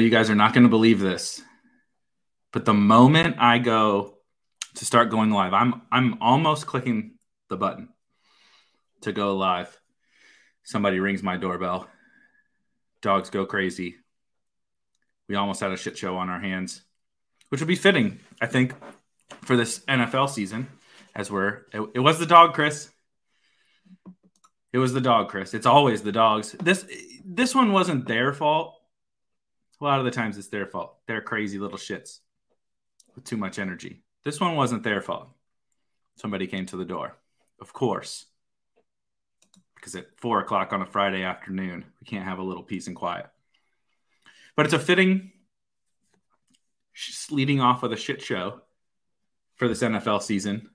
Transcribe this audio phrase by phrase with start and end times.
[0.00, 1.42] You guys are not going to believe this,
[2.52, 4.18] but the moment I go
[4.74, 7.88] to start going live, I'm I'm almost clicking the button
[9.02, 9.76] to go live.
[10.62, 11.88] Somebody rings my doorbell.
[13.02, 13.96] Dogs go crazy.
[15.28, 16.82] We almost had a shit show on our hands,
[17.48, 18.74] which would be fitting, I think,
[19.42, 20.68] for this NFL season.
[21.14, 22.88] As we're, it, it was the dog, Chris.
[24.72, 25.54] It was the dog, Chris.
[25.54, 26.52] It's always the dogs.
[26.52, 26.84] This
[27.24, 28.79] this one wasn't their fault
[29.80, 30.96] a lot of the times it's their fault.
[31.06, 32.18] They're crazy little shits
[33.14, 34.02] with too much energy.
[34.24, 35.28] This one wasn't their fault.
[36.16, 37.16] Somebody came to the door,
[37.60, 38.26] of course,
[39.74, 42.96] because at four o'clock on a Friday afternoon, we can't have a little peace and
[42.96, 43.26] quiet.
[44.54, 45.32] But it's a fitting
[47.30, 48.60] leading off with a shit show
[49.54, 50.68] for this NFL season.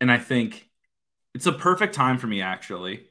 [0.00, 0.70] And I think
[1.34, 3.08] it's a perfect time for me, actually.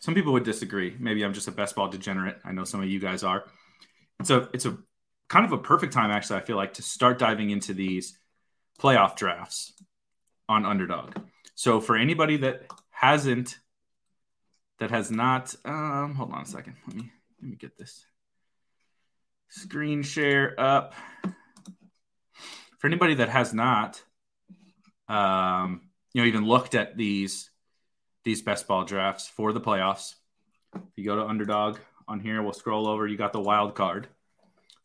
[0.00, 0.94] Some people would disagree.
[0.98, 2.38] Maybe I'm just a best ball degenerate.
[2.44, 3.44] I know some of you guys are
[4.30, 4.76] a it's a
[5.28, 6.38] kind of a perfect time actually.
[6.38, 8.18] I feel like to start diving into these
[8.80, 9.72] playoff drafts
[10.48, 11.14] on underdog.
[11.54, 13.58] So for anybody that hasn't
[14.78, 16.76] that has not um hold on a second.
[16.86, 17.10] Let me
[17.40, 18.04] let me get this
[19.48, 20.94] screen share up.
[22.78, 24.02] For anybody that has not
[25.08, 25.82] um
[26.12, 27.50] you know even looked at these
[28.24, 30.14] these best ball drafts for the playoffs.
[30.74, 32.42] If you go to underdog on here.
[32.42, 33.06] We'll scroll over.
[33.06, 34.08] You got the wild card.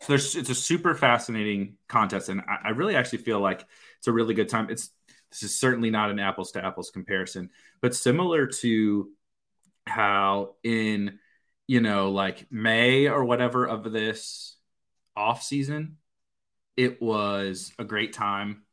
[0.02, 3.66] So there's it's a super fascinating contest, and I, I really actually feel like
[3.98, 4.70] it's a really good time.
[4.70, 4.92] It's
[5.32, 7.50] this is certainly not an apples to apples comparison,
[7.82, 9.10] but similar to
[9.88, 11.20] how in
[11.68, 14.56] you know like May or whatever of this
[15.16, 15.98] off season,
[16.76, 18.64] it was a great time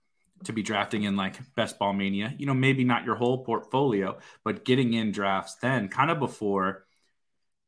[0.44, 2.34] to be drafting in like best ball mania.
[2.38, 6.84] You know, maybe not your whole portfolio, but getting in drafts then kind of before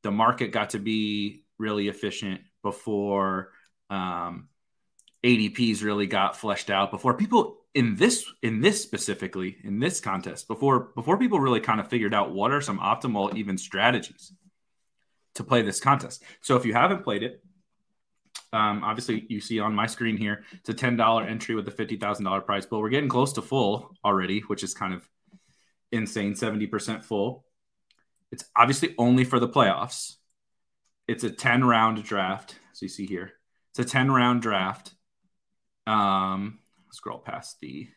[0.03, 3.53] the market got to be really efficient before
[3.91, 4.49] um,
[5.25, 10.49] ADPs really got fleshed out before people in this in this specifically in this contest
[10.49, 14.33] before before people really kind of figured out what are some optimal even strategies
[15.37, 16.25] to play this contest.
[16.41, 17.41] So if you haven't played it,
[18.53, 21.71] um, obviously you see on my screen here it's a ten dollar entry with a
[21.71, 22.81] fifty thousand dollar prize pool.
[22.81, 25.09] We're getting close to full already, which is kind of
[25.93, 27.45] insane, seventy percent full.
[28.33, 30.17] It's obviously only for the playoffs.
[31.09, 32.57] It's a 10 round draft.
[32.73, 33.33] So you see here,
[33.71, 34.95] it's a 10 round draft.
[35.87, 36.59] Um,
[36.91, 37.89] scroll past the,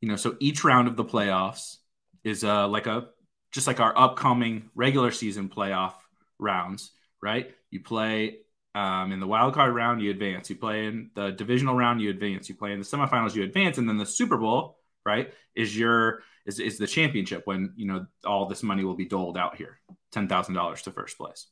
[0.00, 1.76] you know, so each round of the playoffs
[2.24, 3.08] is uh, like a,
[3.52, 5.94] just like our upcoming regular season playoff
[6.38, 6.90] rounds,
[7.22, 7.50] right?
[7.70, 8.38] You play
[8.74, 10.50] um, in the wild card round, you advance.
[10.50, 12.48] You play in the divisional round, you advance.
[12.48, 16.22] You play in the semifinals, you advance, and then the Super Bowl, right, is your
[16.46, 19.78] is, is the championship when you know all this money will be doled out here
[20.14, 21.46] $10,000 to first place.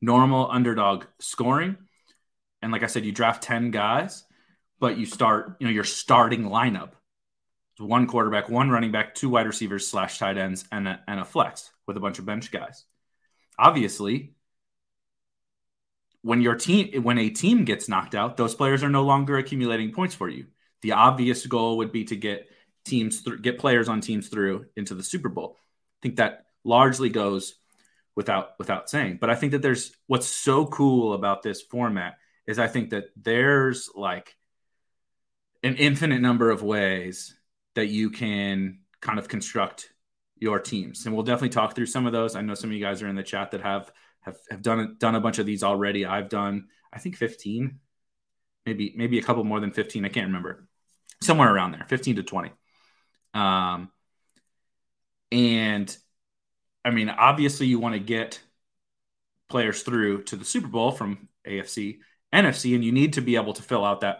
[0.00, 1.76] Normal underdog scoring.
[2.62, 4.24] And like I said, you draft 10 guys,
[4.78, 6.90] but you start, you know, your starting lineup.
[7.78, 11.24] One quarterback, one running back, two wide receivers slash tight ends, and a, and a
[11.24, 12.84] flex with a bunch of bench guys.
[13.58, 14.34] Obviously,
[16.22, 19.92] when your team when a team gets knocked out, those players are no longer accumulating
[19.92, 20.46] points for you.
[20.82, 22.48] The obvious goal would be to get
[22.84, 25.56] teams th- get players on teams through into the Super Bowl.
[25.58, 27.54] I think that largely goes
[28.16, 29.18] without without saying.
[29.20, 32.16] But I think that there's what's so cool about this format
[32.46, 34.34] is I think that there's like
[35.62, 37.34] an infinite number of ways
[37.74, 39.92] that you can kind of construct
[40.38, 41.06] your teams.
[41.06, 42.34] And we'll definitely talk through some of those.
[42.34, 43.92] I know some of you guys are in the chat that have
[44.22, 46.04] have, have done done a bunch of these already.
[46.06, 47.78] I've done I think 15,
[48.64, 50.04] maybe maybe a couple more than 15.
[50.04, 50.66] I can't remember.
[51.22, 52.50] Somewhere around there, 15 to 20.
[53.32, 53.90] Um,
[55.32, 55.96] and
[56.86, 58.40] I mean, obviously, you want to get
[59.48, 61.98] players through to the Super Bowl from AFC,
[62.32, 64.18] NFC, and you need to be able to fill out that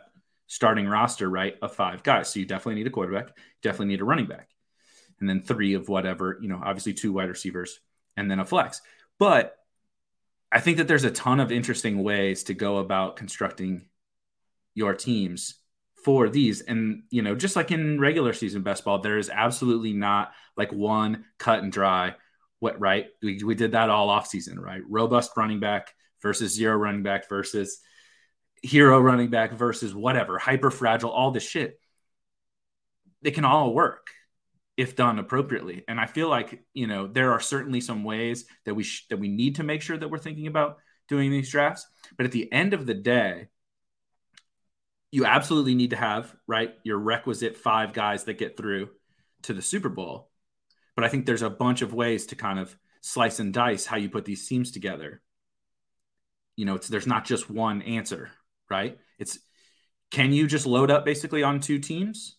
[0.48, 2.28] starting roster, right, of five guys.
[2.28, 3.28] So you definitely need a quarterback,
[3.62, 4.48] definitely need a running back,
[5.20, 7.78] and then three of whatever, you know, obviously two wide receivers
[8.16, 8.82] and then a flex.
[9.20, 9.56] But
[10.50, 13.86] I think that there's a ton of interesting ways to go about constructing
[14.74, 15.54] your teams
[16.04, 16.62] for these.
[16.62, 20.72] And, you know, just like in regular season best ball, there is absolutely not like
[20.72, 22.16] one cut and dry
[22.66, 23.06] what right.
[23.22, 24.82] We, we did that all off season, right?
[24.88, 27.78] Robust running back versus zero running back versus
[28.60, 31.78] hero running back versus whatever, hyper fragile, all this shit.
[33.22, 34.08] They can all work
[34.76, 35.84] if done appropriately.
[35.86, 39.20] And I feel like, you know, there are certainly some ways that we sh- that
[39.20, 40.78] we need to make sure that we're thinking about
[41.08, 41.86] doing these drafts,
[42.16, 43.46] but at the end of the day,
[45.12, 48.88] you absolutely need to have, right, your requisite 5 guys that get through
[49.42, 50.28] to the Super Bowl.
[50.96, 53.96] But I think there's a bunch of ways to kind of slice and dice how
[53.96, 55.22] you put these teams together.
[56.56, 58.30] You know, it's there's not just one answer,
[58.68, 58.98] right?
[59.18, 59.38] It's
[60.10, 62.36] can you just load up basically on two teams?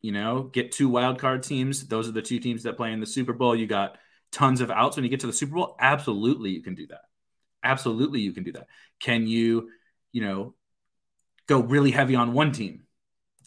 [0.00, 1.86] You know, get two wild card teams.
[1.86, 3.54] Those are the two teams that play in the Super Bowl.
[3.54, 3.98] You got
[4.32, 5.76] tons of outs when you get to the Super Bowl.
[5.78, 7.02] Absolutely, you can do that.
[7.62, 8.66] Absolutely, you can do that.
[8.98, 9.70] Can you,
[10.10, 10.54] you know,
[11.46, 12.82] go really heavy on one team?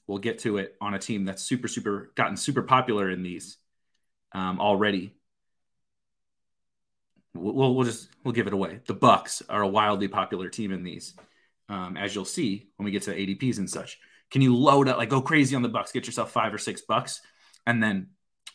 [0.08, 3.58] We'll get to it on a team that's super, super gotten super popular in these
[4.36, 5.14] um, already.
[7.34, 8.82] We'll, we'll just we'll give it away.
[8.86, 11.14] The Bucks are a wildly popular team in these
[11.70, 14.00] um, as you'll see when we get to ADPs and such.
[14.32, 16.82] Can you load up, like go crazy on the Bucks, get yourself five or six
[16.82, 17.22] bucks,
[17.66, 18.08] and then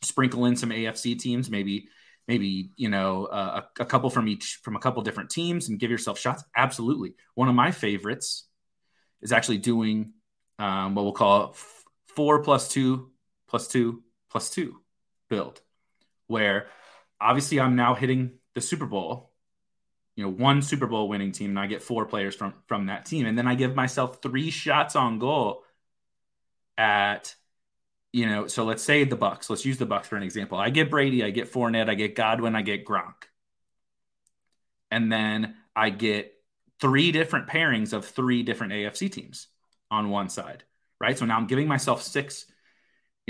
[0.03, 1.89] sprinkle in some AFC teams, maybe
[2.29, 5.79] maybe you know uh, a, a, couple from each from a couple different teams, and
[5.79, 6.45] give yourself shots.
[6.57, 8.47] Absolutely, one of my favorites
[9.23, 10.13] is actually doing
[10.59, 11.57] um, what we'll call
[12.09, 13.11] four plus two
[13.49, 14.81] plus two plus two
[15.29, 15.61] build,
[16.31, 16.69] where
[17.21, 19.31] obviously I'm now hitting the Super Bowl
[20.21, 23.07] you know one Super Bowl winning team, and I get four players from from that
[23.07, 25.65] team, and then I give myself three shots on goal
[26.77, 27.35] at
[28.13, 28.47] you know.
[28.47, 29.49] So let's say the Bucks.
[29.49, 30.59] Let's use the Bucks for an example.
[30.59, 33.15] I get Brady, I get Fournette, I get Godwin, I get Gronk,
[34.91, 36.35] and then I get
[36.81, 39.47] three different pairings of three different AFC teams
[39.91, 40.65] on one side,
[41.01, 41.17] right?
[41.17, 42.45] So now I'm giving myself six.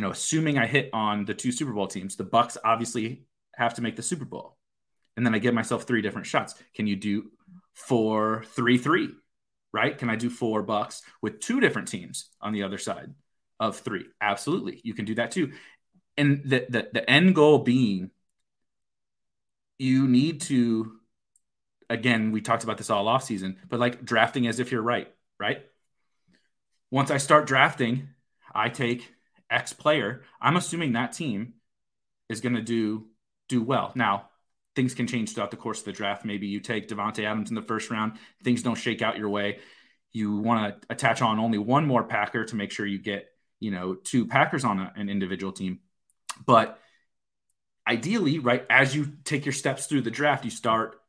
[0.01, 3.75] You know, assuming I hit on the two Super Bowl teams, the Bucks obviously have
[3.75, 4.57] to make the Super Bowl
[5.15, 6.55] and then I give myself three different shots.
[6.75, 7.31] Can you do
[7.75, 9.11] four, three, three?
[9.75, 9.99] Right?
[9.99, 13.13] Can I do four bucks with two different teams on the other side
[13.59, 14.07] of three?
[14.23, 14.81] Absolutely.
[14.85, 15.53] You can do that too.
[16.17, 18.11] And the, the, the end goal being
[19.79, 20.93] you need to,
[21.91, 25.13] again, we talked about this all off season, but like drafting as if you're right,
[25.39, 25.67] right?
[26.91, 28.09] Once I start drafting,
[28.55, 29.07] I take
[29.51, 30.23] X player.
[30.41, 31.55] I'm assuming that team
[32.29, 33.07] is going to do
[33.49, 33.93] do well.
[33.97, 34.29] Now,
[34.77, 36.25] things can change throughout the course of the draft.
[36.25, 38.13] Maybe you take Davante Adams in the first round,
[38.45, 39.59] things don't shake out your way.
[40.13, 43.71] You want to attach on only one more Packer to make sure you get, you
[43.71, 45.81] know, two Packers on a, an individual team.
[46.47, 46.79] But
[47.87, 51.01] ideally, right, as you take your steps through the draft, you start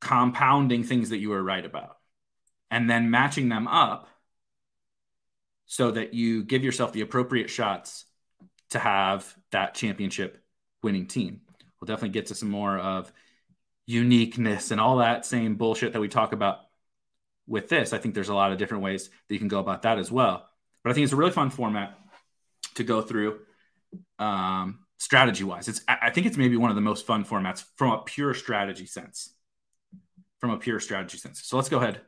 [0.00, 1.96] compounding things that you were right about
[2.70, 4.08] and then matching them up
[5.66, 8.04] so that you give yourself the appropriate shots
[8.70, 10.42] to have that championship
[10.82, 11.40] winning team
[11.80, 13.12] we'll definitely get to some more of
[13.86, 16.58] uniqueness and all that same bullshit that we talk about
[17.46, 17.92] with this.
[17.92, 20.10] I think there's a lot of different ways that you can go about that as
[20.10, 20.48] well.
[20.82, 21.96] But I think it's a really fun format
[22.74, 23.40] to go through
[24.18, 25.68] um, strategy wise.
[25.68, 28.86] It's I think it's maybe one of the most fun formats from a pure strategy
[28.86, 29.32] sense.
[30.40, 31.42] From a pure strategy sense.
[31.44, 32.00] So let's go ahead.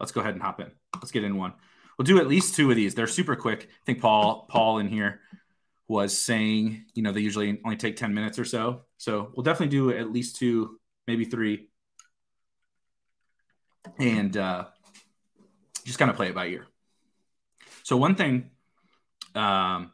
[0.00, 0.70] Let's go ahead and hop in.
[0.94, 1.54] Let's get in one.
[1.98, 2.94] We'll do at least two of these.
[2.94, 3.68] They're super quick.
[3.70, 5.20] I think Paul Paul in here
[5.88, 8.82] was saying, you know, they usually only take 10 minutes or so.
[8.98, 11.68] So we'll definitely do at least two, maybe three.
[13.98, 14.66] And uh,
[15.84, 16.66] just kind of play it by ear.
[17.84, 18.50] So, one thing,
[19.36, 19.92] um,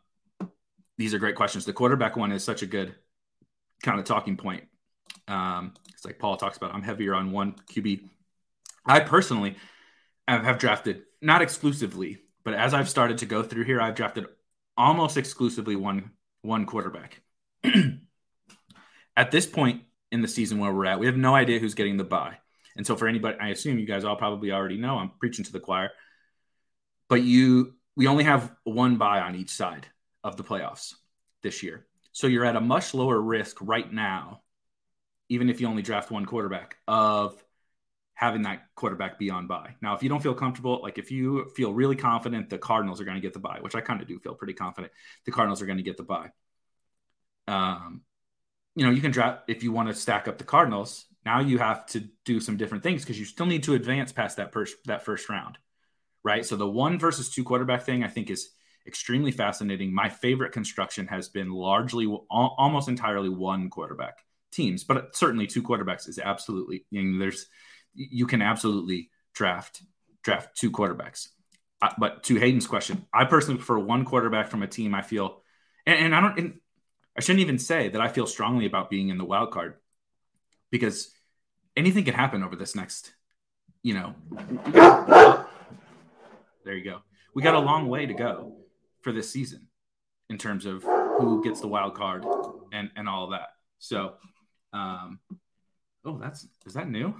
[0.97, 1.67] these are great questions.
[1.67, 2.95] The quarterback one is such a good
[3.83, 4.65] kind of talking point.
[5.29, 8.09] Um, it's like Paul talks about, I'm heavier on one QB.
[8.87, 9.57] I personally
[10.29, 14.27] have drafted, not exclusively, but as I've started to go through here, I've drafted
[14.77, 16.11] almost exclusively one
[16.43, 17.21] one quarterback.
[19.17, 21.97] at this point in the season where we're at, we have no idea who's getting
[21.97, 22.39] the bye.
[22.77, 25.53] And so for anybody, I assume you guys all probably already know, I'm preaching to
[25.53, 25.91] the choir.
[27.09, 29.87] But you we only have one bye on each side
[30.25, 30.95] of the playoffs
[31.43, 31.87] this year.
[32.13, 34.43] So you're at a much lower risk right now,
[35.29, 37.43] even if you only draft one quarterback, of
[38.23, 39.75] having that quarterback be on bye.
[39.83, 43.05] Now, if you don't feel comfortable, like if you feel really confident the Cardinals are
[43.05, 44.93] going to get the bye, which I kind of do feel pretty confident
[45.25, 46.31] the Cardinals are going to get the bye.
[47.49, 48.03] Um,
[48.77, 51.59] you know, you can draft if you want to stack up the Cardinals, Now you
[51.59, 54.77] have to do some different things because you still need to advance past that first
[54.85, 55.59] that first round,
[56.23, 56.47] right?
[56.47, 58.51] So the one versus two quarterback thing I think is
[58.87, 59.93] extremely fascinating.
[59.93, 64.19] My favorite construction has been largely almost entirely one quarterback
[64.53, 66.87] teams, but certainly two quarterbacks is absolutely.
[66.91, 67.47] You know, there's
[67.95, 69.83] you can absolutely draft
[70.23, 71.29] draft two quarterbacks.
[71.81, 74.95] Uh, but to Hayden's question, I personally prefer one quarterback from a team.
[74.95, 75.43] I feel,
[75.87, 76.39] and, and I don't.
[76.39, 76.61] And
[77.17, 79.75] I shouldn't even say that I feel strongly about being in the wild card
[80.71, 81.11] because
[81.77, 83.13] anything can happen over this next.
[83.83, 84.15] You know,
[86.65, 87.01] there you go.
[87.35, 88.57] We got a long way to go
[89.01, 89.67] for this season
[90.31, 92.25] in terms of who gets the wild card
[92.73, 93.49] and and all that.
[93.79, 94.15] So
[94.73, 95.19] um,
[96.05, 97.15] oh, that's is that new?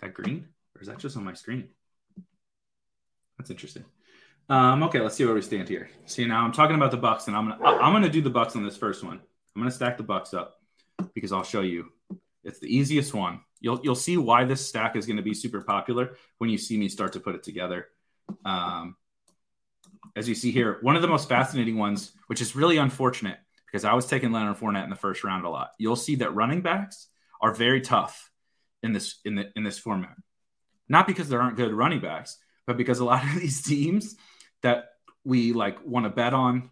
[0.00, 1.68] That green, or is that just on my screen?
[3.38, 3.84] That's interesting.
[4.48, 5.90] Um, okay, let's see where we stand here.
[6.06, 8.56] See now I'm talking about the Bucks, and I'm gonna I'm gonna do the Bucks
[8.56, 9.20] on this first one.
[9.54, 10.60] I'm gonna stack the Bucks up
[11.14, 11.92] because I'll show you.
[12.44, 13.40] It's the easiest one.
[13.60, 16.88] You'll you'll see why this stack is to be super popular when you see me
[16.88, 17.88] start to put it together.
[18.44, 18.96] Um,
[20.16, 23.84] as you see here, one of the most fascinating ones, which is really unfortunate, because
[23.84, 25.70] I was taking Leonard Fournette in the first round a lot.
[25.78, 27.08] You'll see that running backs
[27.40, 28.29] are very tough
[28.82, 30.16] in this in the in this format.
[30.88, 34.16] Not because there aren't good running backs, but because a lot of these teams
[34.62, 34.86] that
[35.24, 36.70] we like want to bet on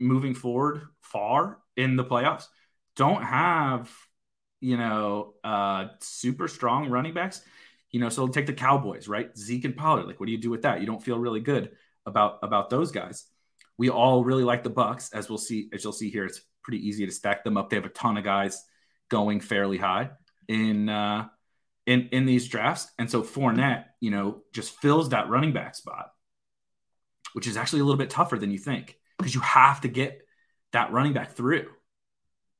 [0.00, 2.44] moving forward far in the playoffs
[2.96, 3.90] don't have
[4.60, 7.42] you know uh super strong running backs
[7.90, 10.50] you know so take the cowboys right zeke and pollard like what do you do
[10.50, 11.72] with that you don't feel really good
[12.06, 13.26] about about those guys
[13.78, 16.26] we all really like the Bucks, as we'll see, as you'll see here.
[16.26, 17.70] It's pretty easy to stack them up.
[17.70, 18.64] They have a ton of guys
[19.08, 20.10] going fairly high
[20.48, 21.28] in uh,
[21.86, 26.12] in in these drafts, and so Fournette, you know, just fills that running back spot,
[27.32, 30.20] which is actually a little bit tougher than you think because you have to get
[30.72, 31.68] that running back through,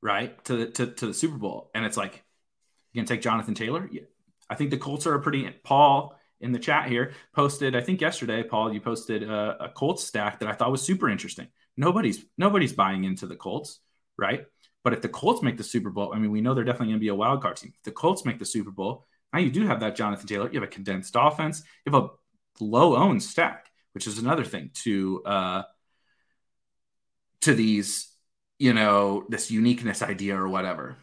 [0.01, 2.23] right, to to to the Super Bowl, and it's like
[2.93, 3.87] you can take Jonathan Taylor.
[3.91, 4.03] Yeah.
[4.51, 8.01] I think the Colts are a pretty Paul in the chat here posted i think
[8.01, 12.23] yesterday paul you posted a, a colts stack that i thought was super interesting nobody's
[12.37, 13.79] nobody's buying into the colts
[14.17, 14.45] right
[14.83, 16.99] but if the colts make the super bowl i mean we know they're definitely going
[16.99, 19.51] to be a wild card team if the colts make the super bowl now you
[19.51, 22.09] do have that jonathan taylor you have a condensed offense you have a
[22.59, 25.63] low owned stack which is another thing to uh
[27.41, 28.11] to these
[28.57, 30.97] you know this uniqueness idea or whatever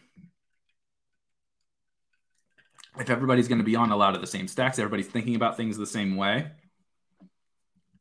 [2.99, 5.57] if everybody's going to be on a lot of the same stacks, everybody's thinking about
[5.57, 6.51] things the same way.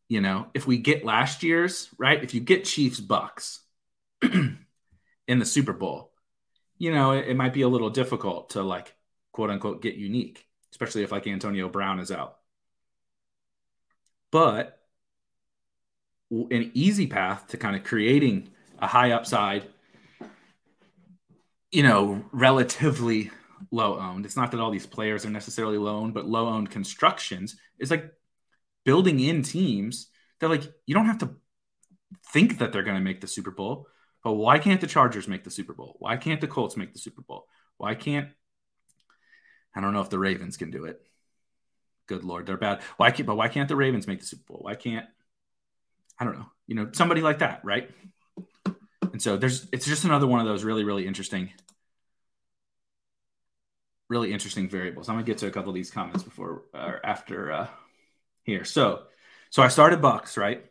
[0.07, 2.23] You know, if we get last year's, right?
[2.23, 3.61] If you get Chiefs Bucks
[5.27, 6.11] in the Super Bowl,
[6.77, 8.95] you know, it, it might be a little difficult to like
[9.31, 12.37] quote unquote get unique, especially if like Antonio Brown is out.
[14.31, 14.79] But
[16.31, 19.65] an easy path to kind of creating a high upside,
[21.71, 23.31] you know, relatively
[23.71, 24.25] low owned.
[24.25, 27.91] It's not that all these players are necessarily low owned, but low owned constructions is
[27.91, 28.11] like
[28.83, 30.07] building in teams
[30.39, 31.35] that like you don't have to
[32.31, 33.87] think that they're going to make the Super Bowl.
[34.25, 35.97] But why can't the Chargers make the Super Bowl?
[35.99, 37.45] Why can't the Colts make the Super Bowl?
[37.77, 38.29] Why can't
[39.75, 40.99] I don't know if the Ravens can do it.
[42.07, 42.81] Good lord, they're bad.
[42.97, 44.61] Why can't but why can't the Ravens make the Super Bowl?
[44.63, 45.05] Why can't
[46.19, 47.91] I don't know, you know, somebody like that, right?
[49.13, 51.51] And so there's it's just another one of those really, really interesting
[54.09, 55.07] really interesting variables.
[55.07, 57.67] I'm gonna get to a couple of these comments before or after uh,
[58.41, 58.65] here.
[58.65, 59.03] So,
[59.51, 60.65] so I started Bucks, right?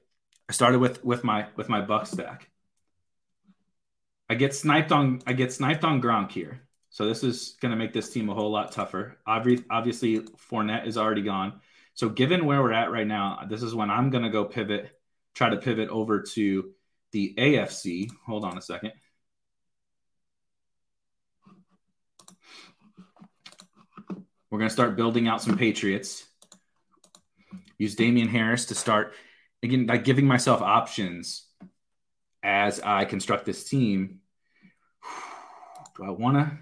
[0.48, 2.50] I started with with my with my Buck stack.
[4.28, 6.62] I get sniped on I get sniped on Gronk here.
[6.90, 9.18] So this is going to make this team a whole lot tougher.
[9.26, 11.60] Obviously, Fournette is already gone.
[11.94, 14.90] So given where we're at right now, this is when I'm going to go pivot,
[15.34, 16.70] try to pivot over to
[17.10, 18.10] the AFC.
[18.26, 18.92] Hold on a second.
[24.50, 26.24] We're going to start building out some Patriots.
[27.76, 29.14] Use Damien Harris to start
[29.64, 31.48] again, like giving myself options
[32.44, 34.20] as I construct this team.
[35.96, 36.58] Do I want to?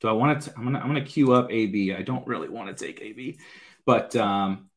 [0.00, 0.54] Do I want to?
[0.56, 1.94] I'm gonna I'm gonna queue up AB.
[1.94, 3.38] I don't really want to take AB,
[3.84, 4.70] but um,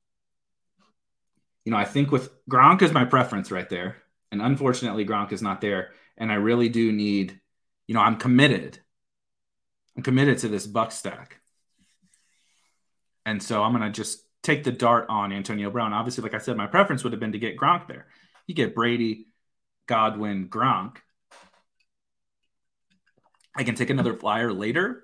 [1.65, 3.97] you know I think with Gronk is my preference right there,
[4.31, 7.39] and unfortunately Gronk is not there, and I really do need.
[7.87, 8.79] You know I'm committed.
[9.95, 11.39] I'm committed to this buck stack.
[13.25, 15.93] And so I'm to just take the dart on Antonio Brown.
[15.93, 18.07] Obviously, like I said, my preference would have been to get Gronk there.
[18.47, 19.27] You get Brady,
[19.89, 20.97] Godwin, Gronk.
[23.55, 25.03] I can take another flyer later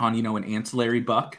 [0.00, 1.36] on, you know, an ancillary buck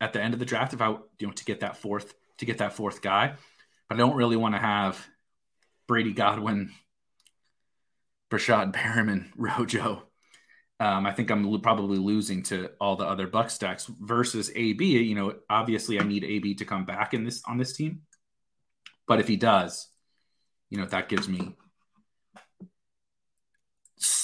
[0.00, 2.46] at the end of the draft if I, you know, to get that fourth, to
[2.46, 3.34] get that fourth guy.
[3.88, 5.04] But I don't really want to have
[5.88, 6.70] Brady, Godwin,
[8.30, 10.04] Breshad, Perriman, Rojo
[10.78, 14.84] Um, I think I'm lo- probably losing to all the other Buck stacks versus AB.
[14.84, 18.02] You know, obviously I need AB to come back in this on this team,
[19.08, 19.88] but if he does,
[20.70, 21.56] you know that gives me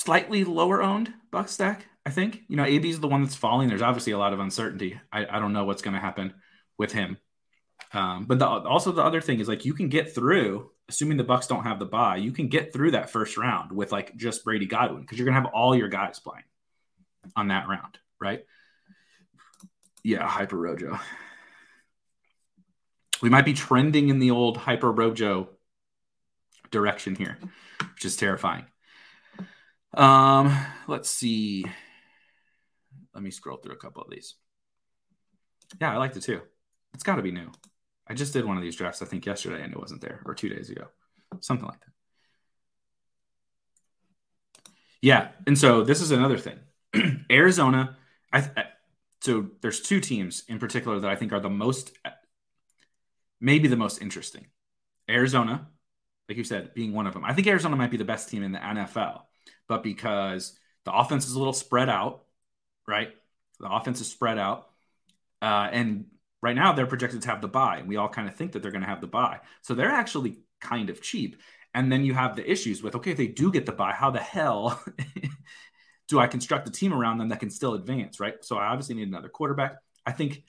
[0.09, 1.85] slightly lower owned Buck stack.
[2.07, 3.69] I think you know AB is the one that's falling.
[3.69, 4.99] There's obviously a lot of uncertainty.
[5.13, 6.33] I, I don't know what's going to happen
[6.79, 7.19] with him.
[7.93, 11.25] Um, but the, also the other thing is like you can get through, assuming the
[11.25, 14.45] Bucks don't have the bye, you can get through that first round with like just
[14.45, 16.45] Brady Godwin because you're gonna have all your guys playing
[17.37, 18.47] on that round, right?
[20.03, 20.99] Yeah, Hyper Rojo.
[23.21, 25.51] We might be trending in the old Hyper Rojo
[26.71, 27.37] direction here,
[27.93, 28.65] which is terrifying.
[29.95, 31.65] Um, let's see.
[33.15, 34.35] Let me scroll through a couple of these.
[35.81, 36.41] Yeah, I liked it too.
[36.95, 37.51] It's got to be new.
[38.07, 40.35] I just did one of these drafts, I think, yesterday, and it wasn't there, or
[40.35, 40.87] two days ago,
[41.41, 41.93] something like that.
[45.03, 46.59] Yeah, and so this is another thing.
[47.31, 47.97] Arizona,
[48.33, 48.65] I, I,
[49.21, 51.93] so there's two teams in particular that I think are the most,
[53.41, 54.47] maybe the most interesting.
[55.09, 55.69] Arizona,
[56.29, 57.25] like you said, being one of them.
[57.25, 59.21] I think Arizona might be the best team in the NFL,
[59.69, 62.25] but because the offense is a little spread out,
[62.87, 63.11] right?
[63.61, 64.69] The offense is spread out,
[65.43, 66.07] uh, and
[66.43, 67.79] right now they're projected to have the bye.
[67.79, 69.41] And we all kind of think that they're going to have the bye.
[69.63, 71.37] So they're actually kind of cheap.
[71.75, 74.11] And then you have the issues with okay, if they do get the bye, how
[74.11, 74.83] the hell
[76.09, 78.43] do I construct a team around them that can still advance, right?
[78.45, 79.77] So I obviously need another quarterback.
[80.07, 80.43] I think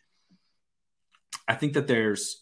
[1.47, 2.41] I think that there's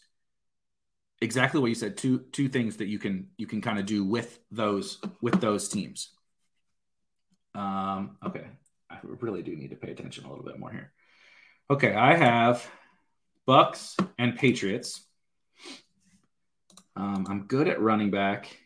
[1.22, 4.04] exactly what you said two two things that you can you can kind of do
[4.04, 6.10] with those with those teams.
[7.58, 8.46] Um okay.
[8.90, 10.92] I really do need to pay attention a little bit more here.
[11.70, 12.66] Okay, I have
[13.46, 15.02] Bucks and Patriots.
[16.96, 18.58] Um, I'm good at running back.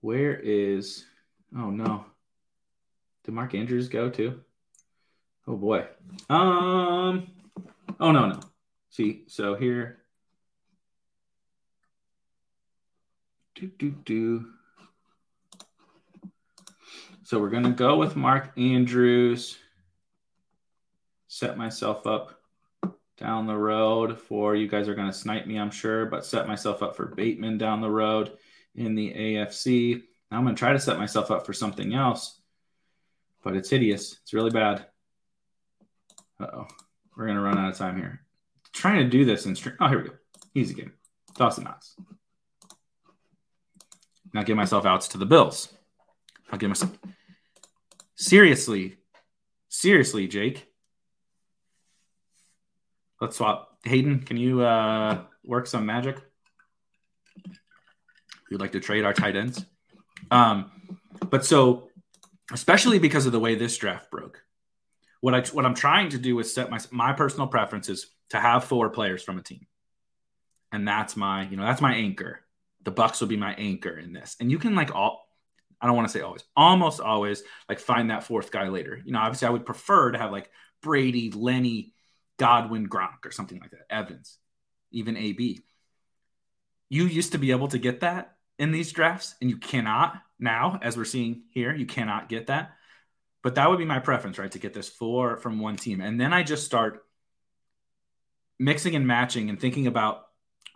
[0.00, 1.04] Where is?
[1.56, 2.04] Oh no.
[3.24, 4.40] Did Mark Andrews go too?
[5.46, 5.86] Oh boy.
[6.28, 7.26] Um.
[7.98, 8.40] Oh no no.
[8.90, 9.98] See, so here.
[13.54, 14.46] Do do do.
[17.24, 19.58] So we're gonna go with Mark Andrews
[21.34, 22.40] set myself up
[23.18, 26.46] down the road for you guys are going to snipe me, I'm sure, but set
[26.46, 28.36] myself up for Bateman down the road
[28.76, 30.02] in the AFC.
[30.30, 32.40] Now I'm going to try to set myself up for something else,
[33.42, 34.18] but it's hideous.
[34.22, 34.86] It's really bad.
[36.38, 36.66] Uh oh.
[37.16, 38.20] We're going to run out of time here.
[38.72, 39.76] Trying to do this in string.
[39.80, 40.14] Oh, here we go.
[40.54, 40.92] Easy game.
[41.36, 41.96] Dawson Knox.
[44.32, 45.73] Now get myself outs to the Bills.
[46.54, 46.96] I'll get myself.
[48.14, 48.96] Seriously,
[49.68, 50.68] seriously, Jake.
[53.20, 53.76] Let's swap.
[53.82, 56.20] Hayden, can you uh, work some magic?
[58.48, 59.66] We'd like to trade our tight ends.
[60.30, 60.70] Um,
[61.28, 61.88] but so,
[62.52, 64.40] especially because of the way this draft broke,
[65.20, 68.62] what I what I'm trying to do is set my my personal preferences to have
[68.62, 69.66] four players from a team,
[70.70, 72.42] and that's my you know that's my anchor.
[72.84, 75.23] The Bucks will be my anchor in this, and you can like all.
[75.84, 78.98] I don't want to say always, almost always like find that fourth guy later.
[79.04, 80.48] You know, obviously I would prefer to have like
[80.80, 81.92] Brady, Lenny,
[82.38, 83.86] Godwin, Gronk, or something like that.
[83.90, 84.38] Evans,
[84.92, 85.60] even AB.
[86.88, 90.78] You used to be able to get that in these drafts, and you cannot now,
[90.80, 91.74] as we're seeing here.
[91.74, 92.72] You cannot get that.
[93.42, 94.50] But that would be my preference, right?
[94.52, 96.00] To get this four from one team.
[96.00, 97.04] And then I just start
[98.58, 100.23] mixing and matching and thinking about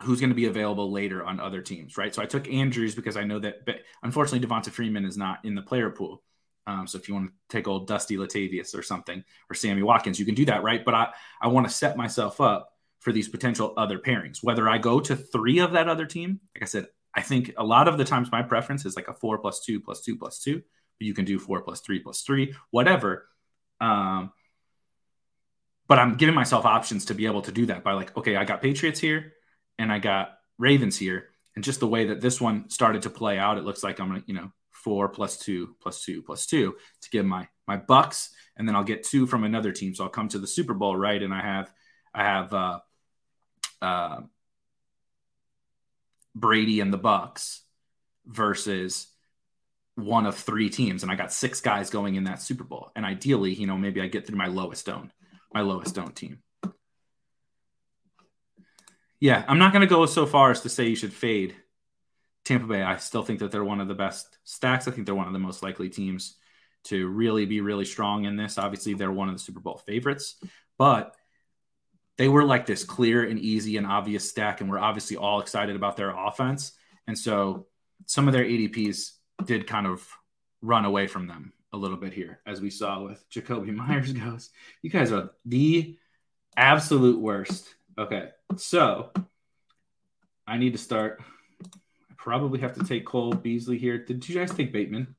[0.03, 2.15] who's going to be available later on other teams, right?
[2.15, 5.55] So I took Andrews because I know that, but unfortunately, Devonta Freeman is not in
[5.55, 6.23] the player pool.
[6.67, 10.21] Um, so if you want to take old Dusty Latavius or something or Sammy Watkins,
[10.21, 10.85] you can do that, right?
[10.85, 11.09] But I,
[11.41, 14.39] I want to set myself up for these potential other pairings.
[14.43, 17.65] Whether I go to three of that other team, like I said, I think a
[17.65, 20.39] lot of the times my preference is like a four plus two plus two plus
[20.39, 23.27] two, but you can do four plus three plus three, whatever.
[23.81, 24.31] Um,
[25.89, 28.45] but I'm giving myself options to be able to do that by like, okay, I
[28.45, 29.33] got Patriots here
[29.79, 31.29] and I got Ravens here.
[31.55, 34.09] And just the way that this one started to play out, it looks like I'm
[34.09, 38.31] gonna, you know, four plus two plus two plus two to get my my bucks,
[38.57, 39.95] and then I'll get two from another team.
[39.95, 41.23] So I'll come to the Super Bowl, right?
[41.23, 41.71] And I have
[42.15, 42.79] I have uh,
[43.83, 44.21] uh,
[46.35, 47.63] Brady and the Bucks
[48.27, 49.09] versus
[49.97, 52.91] one of three teams, and I got six guys going in that Super Bowl.
[52.95, 55.13] And ideally, you know, maybe I get through my lowest own,
[55.53, 56.39] my lowest own team.
[59.21, 61.57] Yeah, I'm not going to go so far as to say you should fade
[62.49, 64.89] Tampa Bay, I still think that they're one of the best stacks.
[64.89, 66.37] I think they're one of the most likely teams
[66.85, 68.57] to really be really strong in this.
[68.57, 70.37] Obviously, they're one of the Super Bowl favorites,
[70.79, 71.15] but
[72.17, 75.77] they were like this clear and easy and obvious stack, and we're obviously all excited
[75.77, 76.73] about their offense.
[77.07, 77.67] And so
[78.07, 79.11] some of their ADPs
[79.45, 80.09] did kind of
[80.63, 84.49] run away from them a little bit here, as we saw with Jakobi Myers goes.
[84.81, 85.99] You guys are the
[86.57, 87.69] absolute worst.
[87.99, 89.11] Okay, so
[90.47, 91.21] I need to start.
[91.63, 93.99] I probably have to take Cole Beasley here.
[93.99, 95.15] Did you guys take Bateman?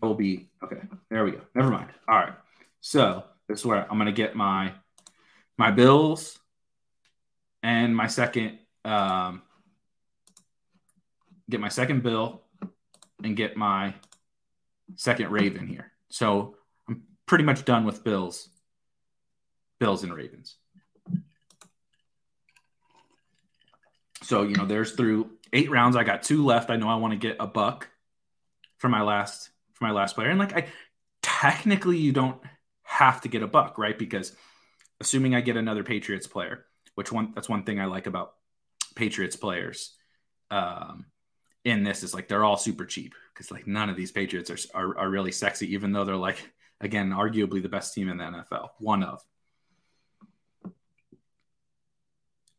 [0.00, 0.48] Cole B.
[0.62, 1.40] Okay, there we go.
[1.54, 1.90] Never mind.
[2.08, 2.34] All right.
[2.80, 4.72] So this is where I'm gonna get my
[5.58, 6.38] my Bills
[7.62, 9.42] and my second um,
[11.50, 12.42] get my second bill
[13.22, 13.94] and get my
[14.94, 15.92] second Raven here.
[16.08, 16.55] So
[17.26, 18.48] pretty much done with Bills,
[19.78, 20.56] Bills and Ravens.
[24.22, 25.96] So you know, there's through eight rounds.
[25.96, 26.70] I got two left.
[26.70, 27.88] I know I want to get a buck
[28.78, 30.66] for my last for my last player, and like I
[31.22, 32.40] technically you don't
[32.82, 33.98] have to get a buck, right?
[33.98, 34.32] Because
[35.00, 38.34] assuming I get another Patriots player, which one that's one thing I like about
[38.94, 39.94] Patriots players
[40.50, 41.06] um,
[41.64, 44.58] in this is like they're all super cheap because like none of these Patriots are,
[44.74, 48.24] are, are really sexy, even though they're like again arguably the best team in the
[48.24, 49.24] NFL, one of.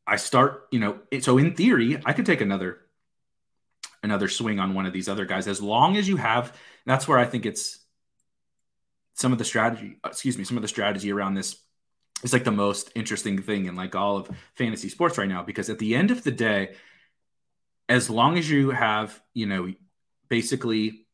[0.05, 2.79] I start, you know, so in theory, I could take another
[4.03, 6.55] another swing on one of these other guys as long as you have.
[6.85, 7.79] That's where I think it's
[9.15, 9.97] some of the strategy.
[10.05, 11.57] Excuse me, some of the strategy around this
[12.23, 15.69] is like the most interesting thing in like all of fantasy sports right now because
[15.69, 16.75] at the end of the day
[17.89, 19.71] as long as you have you know
[20.29, 21.06] basically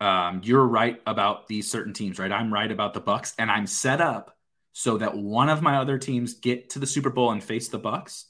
[0.00, 2.32] um, you're right about these certain teams right?
[2.32, 4.36] I'm right about the bucks and i'm set up
[4.72, 7.78] so that one of my other teams get to the super bowl and face the
[7.78, 8.26] bucks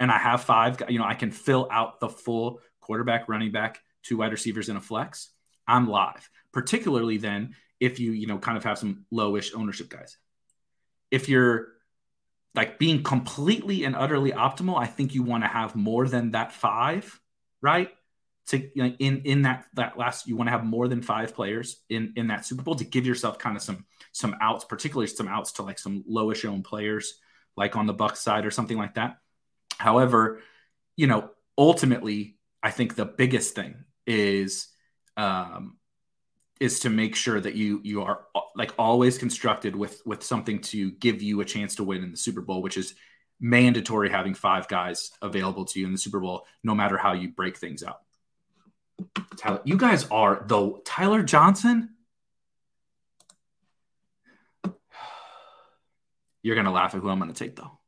[0.00, 3.80] and i have five you know i can fill out the full quarterback running back
[4.02, 5.30] two wide receivers in a flex.
[5.66, 10.16] I'm live particularly then if you you know kind of have some lowish ownership guys.
[11.10, 11.68] If you're
[12.54, 16.52] like being completely and utterly optimal, I think you want to have more than that
[16.52, 17.20] five,
[17.60, 17.90] right?
[18.48, 21.34] To you know, in in that that last, you want to have more than five
[21.34, 25.06] players in in that Super Bowl to give yourself kind of some some outs, particularly
[25.06, 27.18] some outs to like some lowish owned players,
[27.56, 29.18] like on the Buck side or something like that.
[29.76, 30.40] However,
[30.96, 34.68] you know, ultimately, I think the biggest thing is
[35.16, 35.76] um,
[36.60, 38.24] is to make sure that you you are
[38.56, 42.16] like always constructed with with something to give you a chance to win in the
[42.16, 42.94] Super Bowl, which is
[43.40, 47.28] mandatory having five guys available to you in the Super Bowl, no matter how you
[47.28, 48.00] break things out.
[49.36, 51.90] Tyler, you guys are the Tyler Johnson.
[56.42, 57.78] You're gonna laugh at who I'm gonna take though.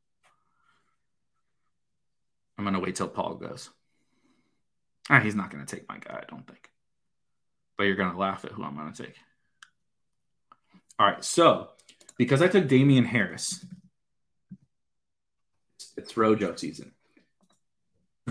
[2.58, 3.70] I'm gonna wait till Paul goes.
[5.08, 6.70] Ah, he's not gonna take my guy, I don't think
[7.80, 9.14] but you're to laugh at who I'm to take.
[10.98, 11.24] All right.
[11.24, 11.70] So,
[12.18, 13.64] because I took Damien Harris,
[15.96, 16.92] it's Rojo season.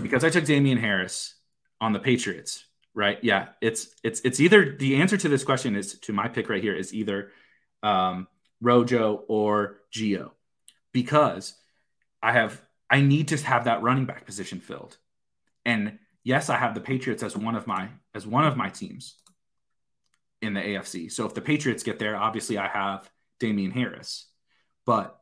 [0.00, 1.34] Because I took Damien Harris
[1.80, 3.18] on the Patriots, right?
[3.22, 6.62] Yeah, it's it's it's either the answer to this question is to my pick right
[6.62, 7.32] here is either
[7.82, 8.28] um,
[8.60, 10.30] Rojo or Gio,
[10.92, 11.54] because
[12.22, 14.96] I have I need to have that running back position filled,
[15.64, 19.20] and yes, I have the Patriots as one of my as one of my teams,
[20.42, 21.10] in the AFC.
[21.12, 24.26] So if the Patriots get there, obviously I have Damien Harris.
[24.86, 25.18] But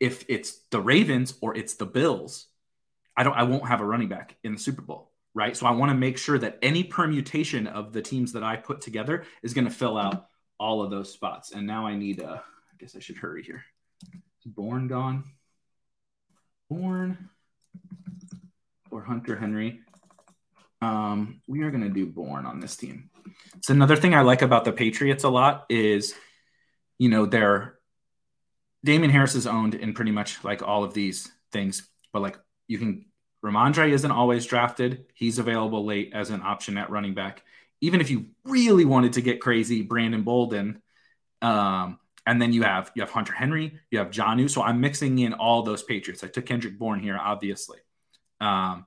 [0.00, 2.46] if it's the Ravens or it's the Bills,
[3.16, 5.54] I don't I won't have a running back in the Super Bowl, right?
[5.54, 8.80] So I want to make sure that any permutation of the teams that I put
[8.80, 11.52] together is going to fill out all of those spots.
[11.52, 13.64] And now I need uh I guess I should hurry here.
[14.44, 15.24] Bourne gone?
[16.68, 17.28] Bourne
[18.90, 19.80] or Hunter Henry.
[20.82, 23.10] Um, we are going to do Bourne on this team.
[23.56, 26.14] It's another thing I like about the Patriots a lot is,
[26.98, 27.78] you know, they're
[28.84, 32.78] Damien Harris is owned in pretty much like all of these things, but like you
[32.78, 33.06] can
[33.46, 35.06] Rhamondre isn't always drafted.
[35.14, 37.42] He's available late as an option at running back.
[37.80, 40.82] Even if you really wanted to get crazy, Brandon Bolden,
[41.42, 44.50] um, and then you have you have Hunter Henry, you have Jonnu.
[44.50, 46.24] So I'm mixing in all those Patriots.
[46.24, 47.78] I took Kendrick Bourne here, obviously.
[48.40, 48.86] Um,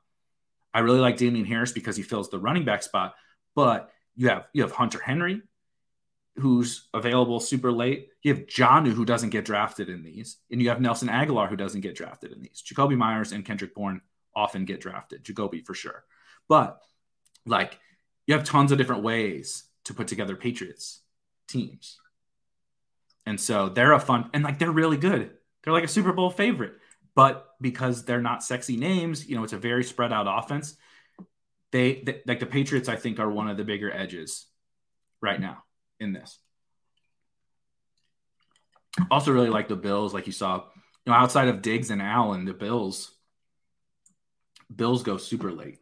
[0.74, 3.16] I really like Damien Harris because he fills the running back spot,
[3.56, 5.42] but you have you have Hunter Henry,
[6.36, 8.10] who's available super late.
[8.24, 11.56] You have Jonnu, who doesn't get drafted in these, and you have Nelson Agholor who
[11.56, 12.62] doesn't get drafted in these.
[12.62, 14.02] Jakobi Myers and Kendrick Bourne
[14.36, 15.24] often get drafted.
[15.24, 16.04] Jakobi for sure,
[16.48, 16.82] but
[17.46, 17.80] like
[18.28, 21.02] you have tons of different ways to put together Patriots
[21.48, 22.00] teams,
[23.26, 25.32] and so they're a fun and like they're really good.
[25.64, 26.74] They're like a Super Bowl favorite,
[27.16, 30.78] but because they're not sexy names, you know, it's a very spread out offense
[31.72, 34.48] they, they like the Patriots, I think, are one of the bigger edges
[35.22, 35.64] right now
[36.00, 36.40] in this.
[39.12, 40.64] Also, really like the Bills, like you saw,
[41.06, 43.12] you know, outside of Diggs and Allen, the Bills,
[44.76, 45.80] Bills go super late.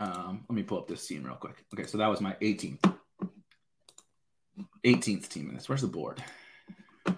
[0.00, 1.64] Um, let me pull up this team real quick.
[1.74, 2.94] Okay, so that was my 18th.
[4.84, 5.68] 18th team in this.
[5.68, 6.22] Where's the board?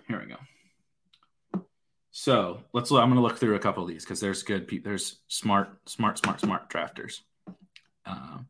[0.09, 1.63] Here we go.
[2.11, 2.91] So let's.
[2.91, 4.67] I'm going to look through a couple of these because there's good.
[4.67, 7.21] Pe- there's smart, smart, smart, smart drafters
[8.05, 8.49] um,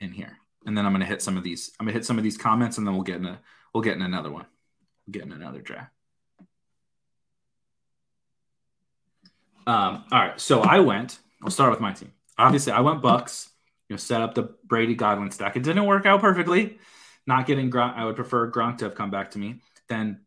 [0.00, 0.36] in here,
[0.66, 1.72] and then I'm going to hit some of these.
[1.78, 3.40] I'm going to hit some of these comments, and then we'll get in a.
[3.72, 4.46] We'll get in another one.
[5.06, 5.92] We'll get in another draft.
[9.66, 10.40] Um, all right.
[10.40, 11.18] So I went.
[11.44, 12.12] I'll start with my team.
[12.38, 13.50] Obviously, I went Bucks.
[13.88, 15.56] You know, set up the Brady Godwin stack.
[15.56, 16.78] It didn't work out perfectly.
[17.26, 17.94] Not getting Gronk.
[17.96, 19.60] I would prefer Gronk to have come back to me.
[19.88, 20.22] Then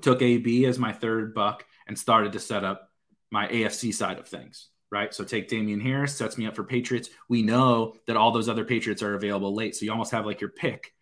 [0.00, 2.88] took AB as my third buck and started to set up
[3.32, 4.68] my AFC side of things.
[4.92, 5.12] Right.
[5.12, 7.10] So take Damien Harris, sets me up for Patriots.
[7.28, 9.74] We know that all those other Patriots are available late.
[9.74, 10.94] So you almost have like your pick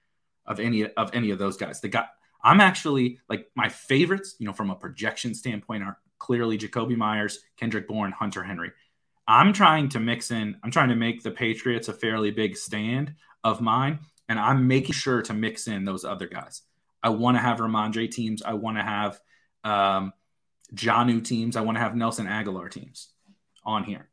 [0.47, 1.81] of any of any of those guys.
[1.81, 2.07] The guy
[2.43, 7.41] I'm actually like my favorites, you know, from a projection standpoint are clearly Jakobi Myers,
[7.57, 8.73] Kendrick Bourne, Hunter Henry.
[9.29, 13.15] I'm trying to mix in, I'm trying to make the Patriots a fairly big stand
[13.45, 16.63] of mine, and I'm making sure to mix in those other guys.
[17.03, 18.43] I want to have Rhamondre teams.
[18.43, 19.21] I want to have
[19.65, 20.13] um,
[20.75, 21.57] Jonnu teams.
[21.57, 23.11] I want to have Nelson Agholor teams
[23.65, 24.09] on here.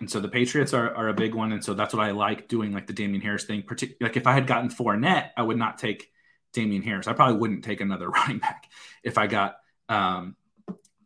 [0.00, 1.52] And so the Patriots are, are a big one.
[1.52, 3.62] And so that's what I like doing, like the Damien Harris thing.
[3.62, 6.10] Partic- like if I had gotten Fournette, I would not take
[6.52, 7.08] Damien Harris.
[7.08, 8.68] I probably wouldn't take another running back
[9.02, 9.56] if I got
[9.88, 10.36] um,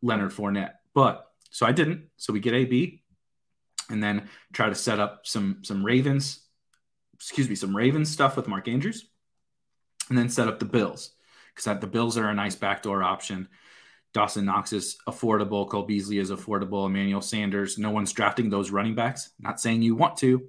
[0.03, 0.73] Leonard Fournette.
[0.95, 2.07] But so I didn't.
[2.17, 3.03] So we get AB
[3.89, 6.41] and then try to set up some some Ravens,
[7.15, 9.07] excuse me, some Ravens stuff with Mark Andrews,
[10.09, 11.13] and then set up the Bills
[11.55, 13.49] because the Bills are a nice backdoor option.
[14.15, 15.69] Dawson Knox is affordable.
[15.69, 16.87] Cole Beasley is affordable.
[16.87, 17.79] Emmanuel Sanders.
[17.79, 19.31] No one's drafting those running backs.
[19.39, 20.43] Not saying you want to,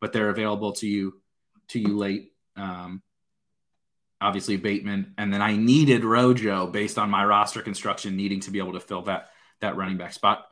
[0.00, 1.20] but they're available to you
[1.68, 2.32] to you late.
[2.56, 3.02] Um,
[4.20, 8.58] obviously Bateman, and then I needed Rojo based on my roster construction, needing to be
[8.58, 9.30] able to fill that
[9.62, 10.46] that running back spot.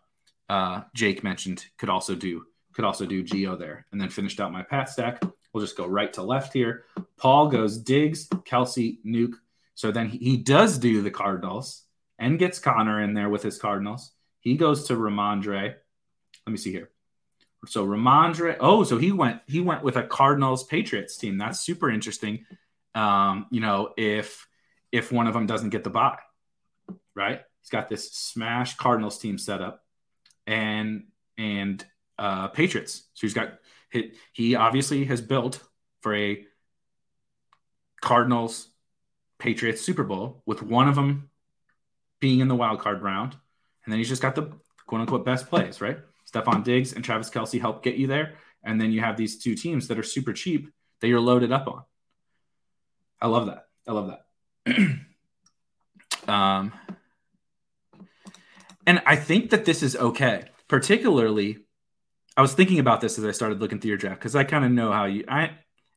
[0.48, 4.52] Uh, Jake mentioned could also do could also do Gio there, and then finished out
[4.52, 5.22] my Pat stack.
[5.52, 6.84] We'll just go right to left here.
[7.16, 9.34] Paul goes Diggs, Kelce, Nuke.
[9.74, 11.84] So then he, he does do the Cardinals
[12.18, 14.12] and gets Conner in there with his Cardinals.
[14.40, 15.74] He goes to Rhamondre.
[16.46, 16.90] Let me see here.
[17.66, 18.56] So Rhamondre.
[18.60, 21.38] Oh, so he went he went with a Cardinals Patriots team.
[21.38, 22.46] That's super interesting.
[22.94, 24.46] Um, you know, if
[24.92, 26.18] if one of them doesn't get the bye,
[27.14, 27.42] right?
[27.70, 29.84] Got this smash Cardinals team set up,
[30.46, 31.04] and
[31.38, 31.84] and
[32.18, 33.04] uh, Patriots.
[33.14, 33.54] So he's got
[33.90, 35.62] he, he obviously has built
[36.02, 36.44] for a
[38.00, 38.68] Cardinals
[39.38, 41.30] Patriots Super Bowl with one of them
[42.20, 43.32] being in the wild card round,
[43.84, 44.52] and then he's just got the
[44.86, 45.98] quote unquote best plays, right?
[46.30, 49.54] Stefon Diggs and Travis Kelce help get you there, and then you have these two
[49.54, 51.82] teams that are super cheap that you're loaded up on.
[53.20, 53.66] I love that.
[53.86, 54.14] I love
[54.66, 54.88] that.
[56.28, 56.72] um,
[58.90, 60.46] and I think that this is okay.
[60.66, 61.58] Particularly,
[62.36, 64.64] I was thinking about this as I started looking through your draft because I kind
[64.64, 65.24] of know how you.
[65.28, 65.52] I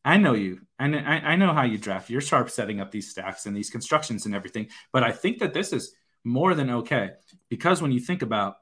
[0.06, 0.62] I know you.
[0.78, 2.12] I, I know how you draft.
[2.12, 4.68] You're sharp setting up these stacks and these constructions and everything.
[4.92, 7.14] But I think that this is more than okay
[7.50, 8.58] because when you think about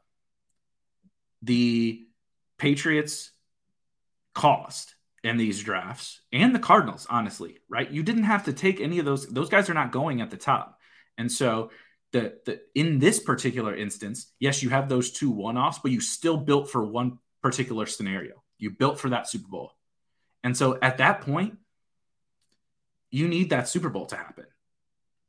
[1.42, 2.06] the
[2.58, 3.32] Patriots
[4.34, 7.92] cost in these drafts and the Cardinals, honestly, right?
[7.92, 9.28] You didn't have to take any of those.
[9.28, 10.80] Those guys are not going at the top.
[11.18, 11.72] And so
[12.12, 16.38] the, the in this particular instance, yes, you have those two one-offs, but you still
[16.38, 18.44] built for one particular scenario.
[18.58, 19.72] You built for that Super Bowl.
[20.44, 21.58] And so at that point,
[23.10, 24.46] you need that Super Bowl to happen.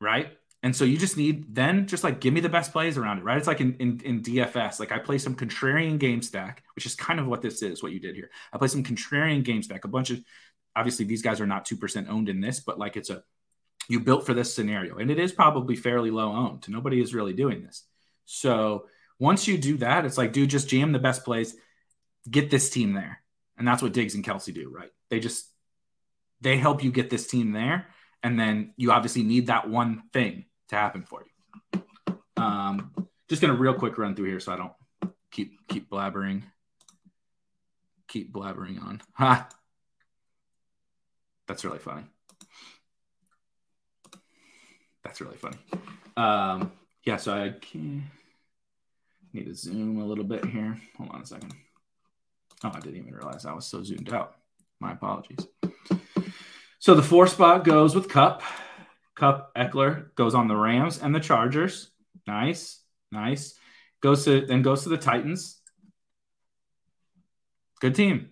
[0.01, 0.37] Right.
[0.65, 3.25] And so you just need then just like give me the best plays around it,
[3.25, 3.37] right?
[3.37, 6.95] It's like in, in, in, DFS, like I play some contrarian game stack, which is
[6.95, 8.31] kind of what this is, what you did here.
[8.53, 10.23] I play some contrarian game stack, a bunch of
[10.77, 13.25] obviously these guys are not 2% owned in this, but like it's a
[13.89, 14.99] you built for this scenario.
[14.99, 16.69] And it is probably fairly low owned.
[16.69, 17.85] Nobody is really doing this.
[18.25, 18.87] So
[19.19, 21.55] once you do that, it's like, dude, just jam the best plays,
[22.31, 23.21] get this team there.
[23.59, 24.91] And that's what Diggs and Kelce do, right?
[25.11, 25.47] They just
[26.41, 27.89] they help you get this team there.
[28.23, 31.83] And then you obviously need that one thing to happen for you.
[32.37, 32.93] Um,
[33.29, 34.73] just gonna real quick run through here so I don't
[35.31, 36.43] keep keep blabbering,
[38.09, 39.03] keep blabbering on.
[39.15, 39.49] Ha!
[41.47, 42.05] That's really funny.
[45.05, 45.57] That's really funny.
[46.17, 46.73] Um,
[47.05, 47.55] yeah, so I
[49.33, 50.79] need to zoom a little bit here.
[50.97, 51.55] Hold on a second.
[52.65, 54.37] Oh, I didn't even realize I was so zoomed out.
[54.79, 55.47] My apologies.
[56.79, 58.43] So the four spot goes with Kupp.
[59.15, 61.91] Kupp Ekeler goes on the Rams and the Chargers.
[62.27, 63.55] Nice, nice.
[64.01, 65.61] Goes to then goes to the Titans.
[67.81, 68.31] Good team.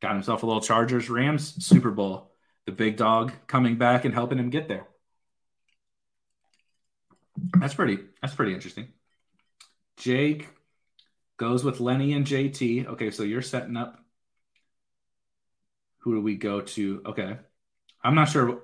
[0.00, 2.31] Got himself a little Chargers Rams Super Bowl.
[2.66, 4.86] The big dog coming back and helping him get there.
[7.58, 7.98] That's pretty.
[8.20, 8.88] That's pretty interesting.
[9.96, 10.48] Jake
[11.36, 12.86] goes with Lenny and JT.
[12.86, 13.98] Okay, so you're setting up.
[15.98, 17.02] Who do we go to?
[17.06, 17.36] Okay.
[18.02, 18.62] I'm not sure.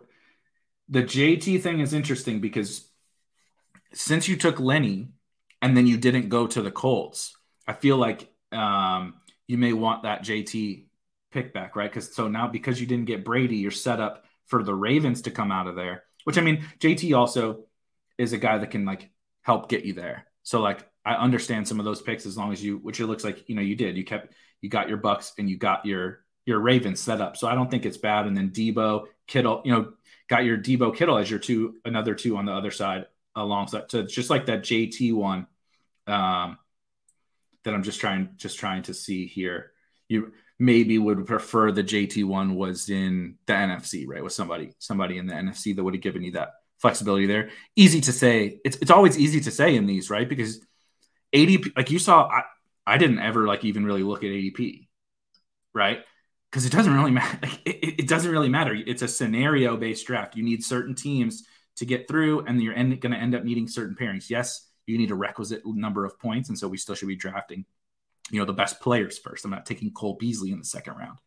[0.89, 2.89] The JT thing is interesting because
[3.93, 5.09] since you took Lenny
[5.63, 9.15] and then you didn't go to the Colts, I feel like um,
[9.47, 10.88] you may want that JT
[11.31, 11.91] pick back, right?
[11.91, 15.31] Because so now because you didn't get Brady, you're set up for the Ravens to
[15.31, 16.05] come out of there.
[16.25, 17.65] Which I mean, JT also
[18.17, 19.11] is a guy that can like
[19.43, 20.27] help get you there.
[20.43, 23.25] So like I understand some of those picks as long as you, which it looks
[23.25, 23.97] like you know you did.
[23.97, 27.37] You kept you got your Bucks and you got your your Ravens set up.
[27.37, 28.27] So I don't think it's bad.
[28.27, 29.93] And then Deebo Kittle, you know,
[30.29, 33.91] got your Deebo Kittle as your two another two on the other side alongside.
[33.91, 35.47] So it's just like that JT one
[36.07, 36.59] um,
[37.65, 39.73] that I'm just trying just trying to see here.
[40.09, 44.23] You maybe would prefer the JT one was in the NFC, right?
[44.23, 47.51] With somebody somebody in the NFC that would have given you that flexibility there.
[47.77, 48.61] Easy to say.
[48.65, 50.29] It's it's always easy to say in these, right?
[50.29, 50.61] Because
[51.35, 52.43] ADP, like you saw, I,
[52.87, 54.89] I didn't ever like even really look at ADP,
[55.75, 56.01] right?
[56.51, 57.39] Because it doesn't really matter.
[57.43, 58.75] Like, it, it, doesn't really matter.
[58.75, 60.37] It's a scenario based draft.
[60.37, 61.45] You need certain teams
[61.77, 64.31] to get through, and you're going to end up needing certain pairings.
[64.31, 67.65] Yes, you need a requisite number of points, and so we still should be drafting,
[68.31, 69.45] you know, the best players first.
[69.45, 71.19] I'm not taking Cole Beasley in the second round,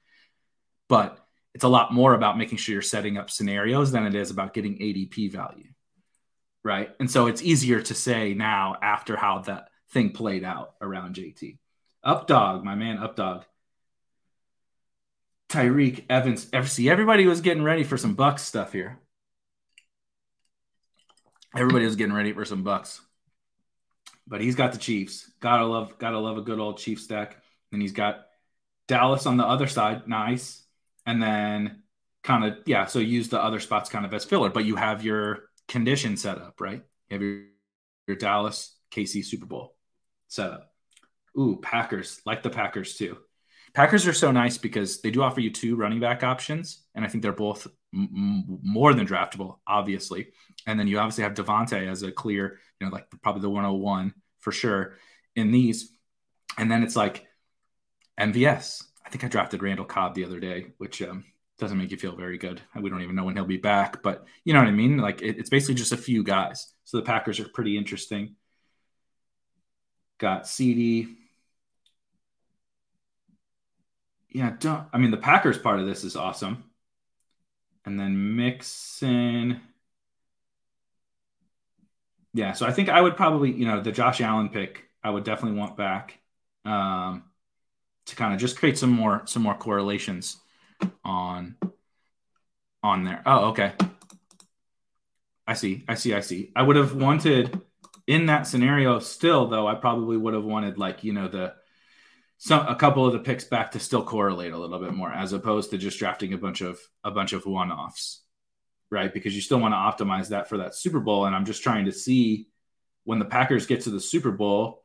[0.88, 1.18] but
[1.54, 4.54] it's a lot more about making sure you're setting up scenarios than it is about
[4.54, 5.70] getting ADP value,
[6.64, 6.90] right?
[7.00, 11.58] And so it's easier to say now after how that thing played out around JT.
[12.04, 13.46] Up dog, my man, up dog.
[15.50, 16.90] Tyreek Evans, FC.
[16.90, 19.00] Everybody was getting ready for some Bucks stuff here.
[21.56, 23.02] Everybody was getting ready for some Bucks.
[24.32, 25.30] But he's got the Chiefs.
[25.42, 27.36] Gotta love, gotta love a good old Chief stack.
[27.72, 28.22] Then he's got
[28.88, 30.66] Dallas on the other side, nice.
[31.06, 31.84] And then
[32.24, 35.04] kind of, yeah, so use the other spots kind of as filler, but you have
[35.04, 36.82] your condition set up, right?
[37.10, 37.42] You have your,
[38.08, 39.76] your Dallas KC Super Bowl
[40.30, 40.72] setup.
[41.38, 43.18] Ooh, Packers like the Packers too.
[43.74, 47.10] Packers are so nice because they do offer you two running back options, and I
[47.10, 50.30] think they're both more than draftable, obviously.
[50.66, 54.14] And then you obviously have Davante as a clear, you know, like probably the 101
[54.40, 54.98] for sure
[55.36, 55.92] in these.
[56.58, 57.28] And then it's like
[58.20, 58.84] MVS.
[59.06, 61.26] I think I drafted Randall Cobb the other day, which um,
[61.60, 62.62] doesn't make you feel very good.
[62.80, 64.98] We don't even know when he'll be back, but you know what I mean?
[64.98, 66.74] Like it, it's basically just a few guys.
[66.86, 68.36] So the Packers are pretty interesting.
[70.18, 71.08] Got CD.
[74.30, 74.88] Yeah, don't.
[74.94, 76.71] I mean, the Packers part of this is awesome.
[77.86, 79.62] And then Mixon.
[82.34, 85.24] Yeah, so I think I would probably, you know, the Josh Allen pick, I would
[85.24, 86.20] definitely want back
[86.64, 87.24] um,
[88.06, 90.38] to kind of just create some more some more correlations
[91.04, 91.58] on
[92.84, 93.22] on there.
[93.26, 93.74] Oh, okay.
[95.48, 95.84] I see.
[95.88, 96.14] I see.
[96.14, 96.52] I see.
[96.56, 97.62] I would have wanted
[98.08, 101.54] in that scenario, still though, I probably would have wanted like you know the
[102.44, 105.32] some a couple of the picks back to still correlate a little bit more, as
[105.32, 108.24] opposed to just drafting a bunch of a bunch of one offs,
[108.90, 109.14] right?
[109.14, 111.86] Because you still want to optimize that for that Super Bowl, and I'm just trying
[111.86, 112.48] to see
[113.04, 114.84] when the Packers get to the Super Bowl,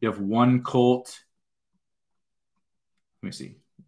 [0.00, 1.16] you have one Colt.
[3.22, 3.58] Let me see.
[3.78, 3.84] You,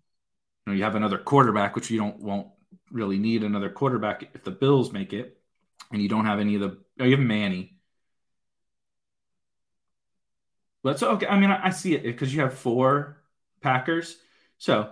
[0.68, 2.46] know, you have another quarterback, which you don't won't
[2.92, 5.37] really need another quarterback if the Bills make it,
[5.90, 6.79] and you don't have any of the.
[7.01, 7.75] Oh, you have Manny.
[10.84, 13.22] So okay, I mean, I, see it because you have four
[13.60, 14.16] Packers,
[14.56, 14.90] so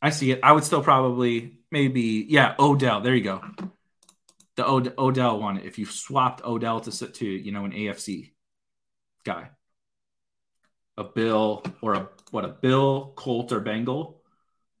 [0.00, 0.40] I see it.
[0.42, 3.02] I would still probably maybe yeah Odell.
[3.02, 3.42] There you go.
[4.56, 5.58] The Od- Odell one.
[5.58, 8.32] If you swapped Odell to sit to you know an AFC
[9.24, 9.50] guy,
[10.96, 14.22] a Bill or a what a Bill Colt or Bengal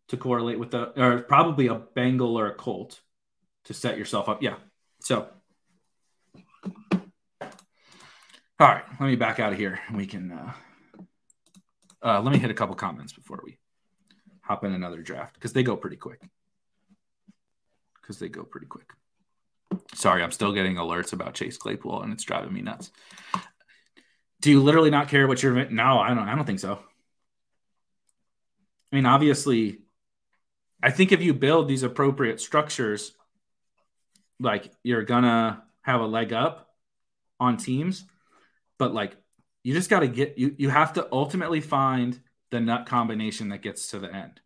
[0.08, 3.00] to correlate with the or probably a Bengal or a Colt
[3.64, 4.42] to set yourself up.
[4.42, 4.56] Yeah.
[5.00, 5.28] So
[8.58, 9.78] All right, let me back out of here.
[9.86, 10.32] And we can.
[10.32, 10.52] Uh,
[12.02, 13.58] uh, let me hit a couple comments before we
[14.40, 16.22] hop in another draft because they go pretty quick.
[18.00, 18.90] Because they go pretty quick.
[19.94, 22.90] Sorry, I'm still getting alerts about Chase Claypool, and it's driving me nuts.
[24.40, 25.68] Do you literally not care what you're?
[25.68, 26.26] No, I don't.
[26.26, 26.78] I don't think so.
[28.90, 29.80] I mean, obviously,
[30.82, 33.12] I think if you build these appropriate structures,
[34.40, 36.70] like you're gonna have a leg up
[37.38, 38.06] on teams
[38.78, 39.16] but like
[39.62, 42.18] you just got to get you you have to ultimately find
[42.50, 44.40] the nut combination that gets to the end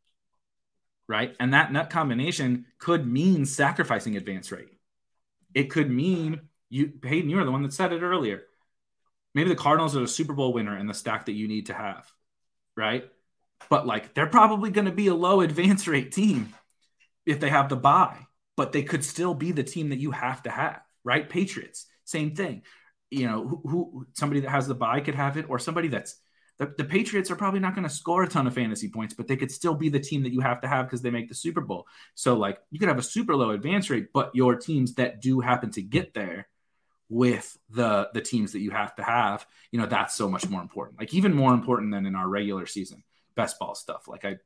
[1.11, 1.35] right?
[1.41, 4.69] And that nut combination could mean sacrificing advance rate.
[5.53, 8.43] It could mean you hayden you were the one that said it earlier.
[9.35, 11.75] Maybe the cardinals are the super bowl winner in the stack that you need to
[11.75, 12.07] have
[12.77, 13.05] right?
[13.69, 16.55] But like they're probably going to be a low advance rate team
[17.27, 18.27] if they have the bye
[18.57, 21.29] but they could still be the team that you have to have right?
[21.29, 22.63] Patriots same thing
[23.11, 26.17] you know, who, who, somebody that has the bye could have it, or somebody that's
[26.59, 29.27] the, the Patriots are probably not going to score a ton of fantasy points, but
[29.27, 31.35] they could still be the team that you have to have because they make the
[31.35, 31.87] Super Bowl.
[32.15, 35.41] So, like, you could have a super low advance rate, but your teams that do
[35.41, 36.49] happen to get there
[37.09, 40.61] with the the teams that you have to have, you know, that's so much more
[40.61, 41.01] important.
[41.01, 43.03] Like, even more important than in our regular season
[43.35, 44.07] best ball stuff.
[44.07, 44.37] Like, I,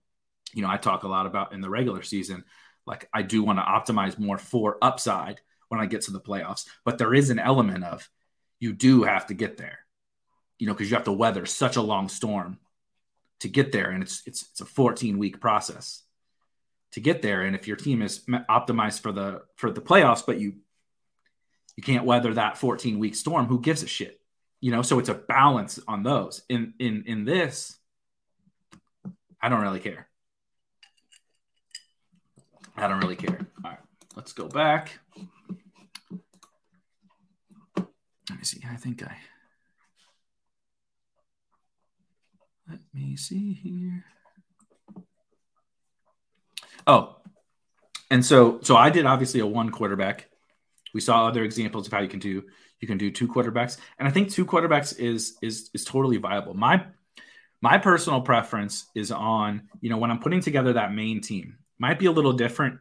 [0.53, 2.45] you know, I talk a lot about in the regular season.
[2.87, 6.69] Like, I do want to optimize more for upside when I get to the playoffs,
[6.85, 8.09] but there is an element of
[8.65, 9.79] you do have to get there
[10.59, 12.59] you know, because you have to weather such a long storm
[13.41, 16.03] to get there, and it's it's it's a 14 week process
[16.93, 17.43] to get there.
[17.43, 20.55] And if your team is optimized for the for the playoffs, but you
[21.77, 24.21] you can't weather that 14 week storm, who gives a shit?
[24.61, 26.43] You know, so it's a balance on those.
[26.49, 27.77] In in in this,
[29.41, 30.09] I don't really care.
[32.77, 33.47] I don't really care.
[33.65, 33.81] All right,
[34.17, 34.99] let's go back.
[38.31, 38.61] Let me see.
[38.71, 39.17] I think I
[42.69, 44.05] Let me see here.
[46.87, 47.17] Oh,
[48.11, 50.29] and so so I did obviously a one quarterback.
[50.95, 52.45] We saw other examples of how you can do
[52.81, 56.55] you can do two quarterbacks, and I think two quarterbacks is is is totally viable.
[56.55, 56.87] My
[57.61, 61.99] my personal preference is on you know when I'm putting together that main team might
[61.99, 62.79] be a little different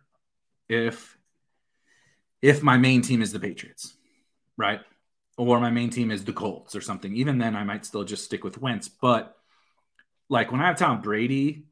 [0.69, 1.17] if
[2.41, 3.93] if my main team is the Patriots,
[4.57, 4.81] right?
[5.37, 7.15] Or my main team is the Colts or something.
[7.15, 9.35] Even then, I might still just stick with Wentz, but
[10.29, 11.65] like when I have Tom Brady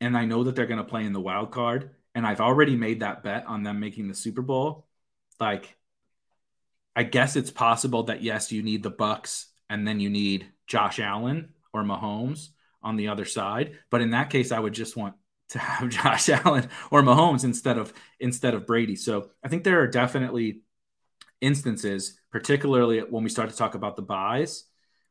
[0.00, 2.76] and I know that they're going to play in the wild card and I've already
[2.76, 4.86] made that bet on them making the Super Bowl,
[5.40, 5.76] like
[6.96, 11.00] I guess it's possible that yes, you need the Bucks and then you need Josh
[11.00, 12.48] Allen or Mahomes
[12.82, 15.14] on the other side, but in that case I would just want
[15.50, 18.96] to have Josh Allen or Mahomes instead of instead of Brady.
[18.96, 20.60] So I think there are definitely
[21.40, 24.64] instances, particularly when we start to talk about the byes,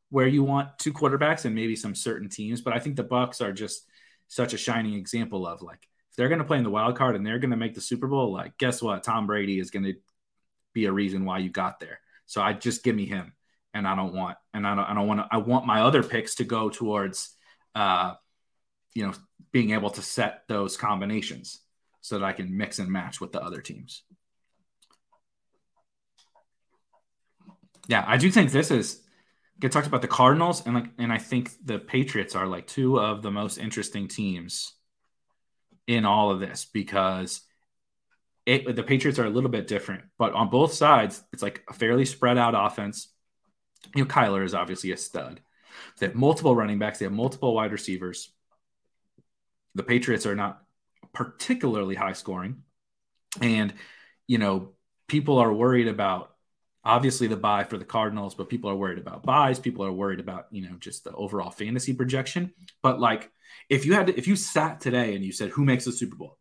[0.09, 2.59] where you want two quarterbacks and maybe some certain teams.
[2.59, 3.85] But I think the Bucks are just
[4.27, 7.15] such a shining example of like if they're going to play in the wild card
[7.15, 9.03] and they're going to make the Super Bowl, like guess what?
[9.03, 9.93] Tom Brady is going to
[10.73, 12.01] be a reason why you got there.
[12.25, 13.31] So I just give me him,
[13.73, 15.27] and I don't want, and I don't, I don't want to.
[15.31, 17.37] I want my other picks to go towards,
[17.73, 18.15] uh,
[18.93, 19.13] you know,
[19.53, 21.61] being able to set those combinations
[22.01, 24.03] so that I can mix and match with the other teams.
[27.87, 29.01] Yeah, I do think this is
[29.59, 32.99] get talked about the Cardinals and like and I think the Patriots are like two
[32.99, 34.73] of the most interesting teams
[35.87, 37.41] in all of this because
[38.45, 41.73] it, the Patriots are a little bit different, but on both sides, it's like a
[41.73, 43.07] fairly spread out offense.
[43.95, 45.39] You know, Kyler is obviously a stud.
[45.97, 48.31] They have multiple running backs, they have multiple wide receivers.
[49.75, 50.61] The Patriots are not
[51.13, 52.63] particularly high scoring.
[53.41, 53.73] And,
[54.27, 54.73] you know,
[55.07, 56.32] people are worried about
[56.83, 59.59] obviously the bye for the Cardinals, but people are worried about byes.
[59.59, 62.53] People are worried about, you know, just the overall fantasy projection.
[62.81, 63.29] But like,
[63.69, 66.15] if you had to, if you sat today and you said, who makes the Super
[66.15, 66.37] Bowl?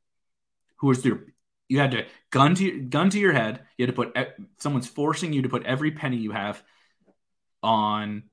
[0.77, 1.27] Who is your,
[1.69, 3.61] you had to gun to gun to your head.
[3.79, 4.19] You had to put
[4.59, 6.63] someone's forcing you to put every penny you have
[7.63, 8.25] on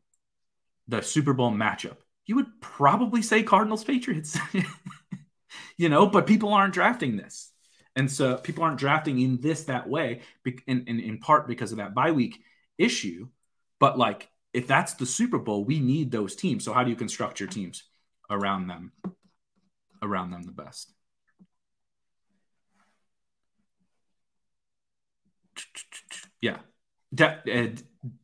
[0.87, 1.97] the Super Bowl matchup.
[2.25, 4.37] You would probably say Cardinals Patriots,
[5.77, 7.51] you know, but people aren't drafting this.
[7.99, 10.21] And so people aren't drafting in this that way,
[10.67, 12.41] in, in, in part because of that bye week
[12.77, 13.27] issue.
[13.77, 16.63] But like, if that's the Super Bowl, we need those teams.
[16.63, 17.83] So how do you construct your teams
[18.29, 18.93] around them,
[20.01, 20.93] around them the best?
[26.41, 26.57] Yeah,
[27.13, 27.75] De- uh,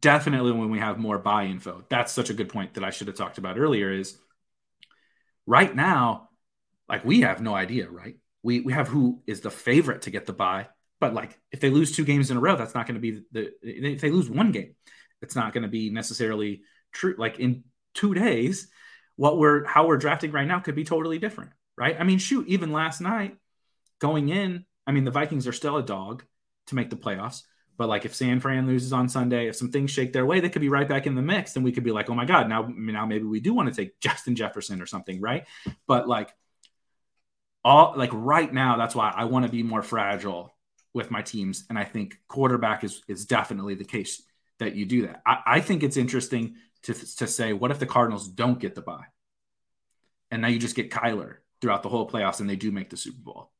[0.01, 1.83] definitely when we have more bye info.
[1.89, 3.91] That's such a good point that I should have talked about earlier.
[3.91, 4.17] Is
[5.45, 6.29] right now,
[6.89, 8.17] like we have no idea, right?
[8.45, 10.67] We we have who is the favorite to get the bye.
[10.99, 13.23] But like if they lose two games in a row, that's not going to be
[13.31, 14.75] the if they lose one game,
[15.21, 17.15] it's not going to be necessarily true.
[17.17, 17.63] Like in
[17.95, 18.67] two days,
[19.15, 21.97] what we're how we're drafting right now could be totally different, right?
[21.99, 23.35] I mean, shoot, even last night
[23.99, 26.23] going in, I mean, the Vikings are still a dog
[26.67, 27.41] to make the playoffs.
[27.77, 30.49] But like if San Fran loses on Sunday, if some things shake their way, they
[30.49, 31.53] could be right back in the mix.
[31.53, 33.75] Then we could be like, oh my God, now now maybe we do want to
[33.75, 35.45] take Justin Jefferson or something, right?
[35.87, 36.29] But like
[37.65, 40.55] all like right now, that's why I want to be more fragile
[40.93, 41.65] with my teams.
[41.69, 44.21] And I think quarterback is is definitely the case
[44.59, 45.21] that you do that.
[45.25, 48.81] I, I think it's interesting to, to say, what if the Cardinals don't get the
[48.81, 49.05] bye?
[50.31, 52.97] And now you just get Kyler throughout the whole playoffs and they do make the
[52.97, 53.51] Super Bowl.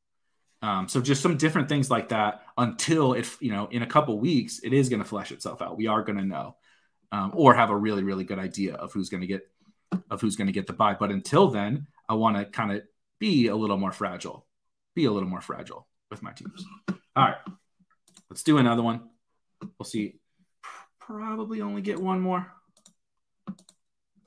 [0.62, 4.18] Um, so just some different things like that until if you know in a couple
[4.18, 5.76] weeks it is going to flesh itself out.
[5.76, 6.56] We are going to know
[7.10, 9.50] um, or have a really really good idea of who's going to get
[10.10, 10.96] of who's going to get the bye.
[10.98, 12.82] But until then, I want to kind of
[13.18, 14.46] be a little more fragile,
[14.94, 16.64] be a little more fragile with my teams.
[16.88, 17.36] All right,
[18.30, 19.08] let's do another one.
[19.78, 20.20] We'll see.
[21.00, 22.52] Probably only get one more,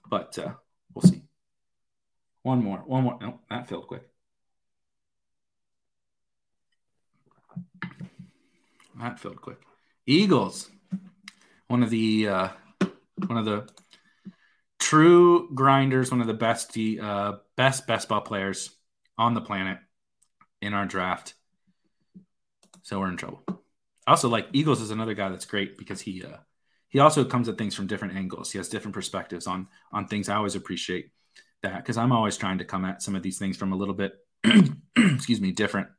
[0.09, 0.53] but uh,
[0.93, 1.23] we'll see.
[2.43, 2.79] One more.
[2.79, 3.17] One more.
[3.21, 4.03] No, that filled quick.
[8.99, 9.59] That filled quick.
[10.05, 10.69] Eagles.
[11.67, 12.49] One of the uh,
[13.27, 13.67] one of the
[14.79, 18.75] true grinders, one of the best uh, best best ball players
[19.19, 19.77] on the planet
[20.61, 21.35] in our draft.
[22.81, 23.43] So we're in trouble.
[24.07, 26.37] Also, like Eagles is another guy that's great because he uh,
[26.87, 28.51] he also comes at things from different angles.
[28.51, 30.29] He has different perspectives on on things.
[30.29, 31.11] I always appreciate
[31.61, 33.93] that because I'm always trying to come at some of these things from a little
[33.93, 34.13] bit,
[34.95, 35.89] excuse me, different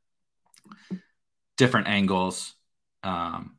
[1.56, 2.54] different angles.
[3.04, 3.56] Um,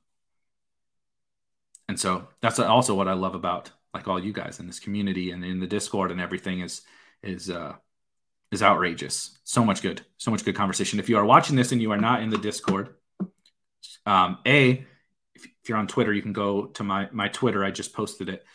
[1.87, 5.31] and so that's also what I love about like all you guys in this community
[5.31, 6.81] and in the Discord and everything is
[7.21, 7.75] is uh,
[8.51, 9.37] is outrageous.
[9.43, 10.99] So much good, so much good conversation.
[10.99, 12.95] If you are watching this and you are not in the Discord,
[14.05, 14.85] um, a
[15.35, 17.63] if, you're on Twitter, you can go to my my Twitter.
[17.63, 18.45] I just posted it.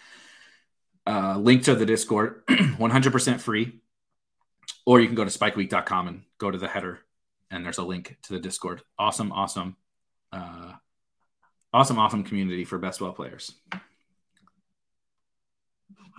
[1.07, 3.81] Uh, link to the Discord, 100% free.
[4.85, 7.01] Or you can go to spikeweek.com and go to the header,
[7.51, 8.83] and there's a link to the Discord.
[8.99, 9.77] Awesome, awesome,
[10.33, 10.73] uh,
[11.73, 13.53] awesome, awesome community for best ball players.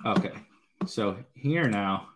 [0.06, 0.34] Okay,
[0.86, 2.10] so here now,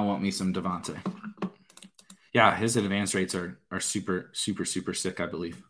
[0.00, 0.96] I want me some Davante.
[2.32, 5.20] Yeah, his advance rates are are super, super, super sick.
[5.20, 5.62] I believe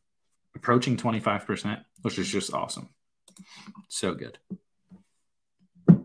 [0.54, 2.90] approaching twenty five percent, which is just awesome.
[3.88, 4.38] So good.
[5.88, 5.96] I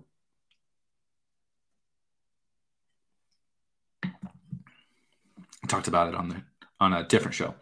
[5.67, 6.41] talked about it on the
[6.80, 7.53] on a different show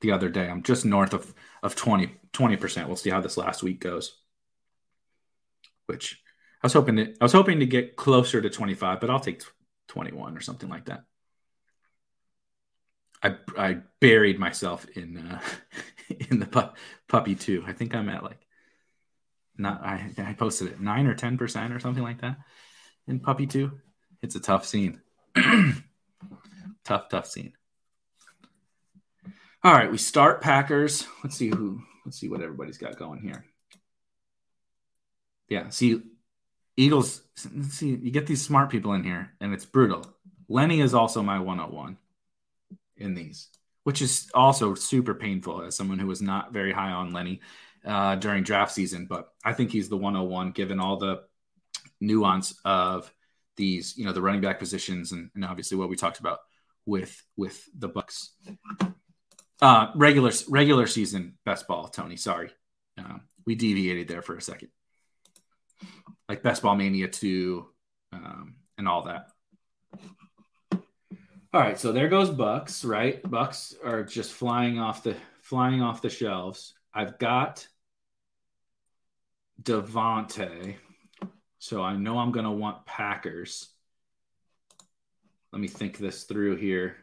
[0.00, 0.48] the other day.
[0.48, 1.32] I'm just north of
[1.62, 2.88] of 20 percent.
[2.88, 4.16] We'll see how this last week goes.
[5.86, 6.20] Which
[6.64, 9.42] I was hoping to I was hoping to get closer to 25, but I'll take
[9.90, 11.04] 21 or something like that.
[13.22, 15.40] I I buried myself in uh,
[16.30, 16.74] in the pu-
[17.08, 17.64] puppy too.
[17.66, 18.40] I think I'm at like
[19.58, 22.38] not I, I posted it nine or ten percent or something like that
[23.06, 23.72] in Puppy Two.
[24.22, 25.00] It's a tough scene.
[26.84, 27.52] tough, tough scene.
[29.62, 31.06] All right, we start Packers.
[31.22, 31.82] Let's see who.
[32.06, 33.44] Let's see what everybody's got going here.
[35.48, 36.00] Yeah, see,
[36.80, 37.22] Eagles.
[37.34, 40.06] See, you get these smart people in here, and it's brutal.
[40.48, 41.96] Lenny is also my 101
[42.96, 43.48] in these,
[43.84, 47.40] which is also super painful as someone who was not very high on Lenny
[47.84, 51.22] uh, during draft season, but I think he's the 101 given all the
[52.00, 53.12] nuance of
[53.56, 56.38] these, you know, the running back positions and, and obviously what we talked about
[56.86, 58.30] with with the Bucks.
[59.60, 62.16] Uh, regular regular season best ball, Tony.
[62.16, 62.50] Sorry,
[62.98, 64.70] uh, we deviated there for a second.
[66.28, 67.66] Like best ball mania two,
[68.12, 69.28] um, and all that.
[71.52, 72.84] All right, so there goes Bucks.
[72.84, 76.74] Right, Bucks are just flying off the flying off the shelves.
[76.94, 77.66] I've got
[79.62, 80.76] Davante.
[81.58, 83.68] So I know I'm going to want Packers.
[85.52, 86.96] Let me think this through here.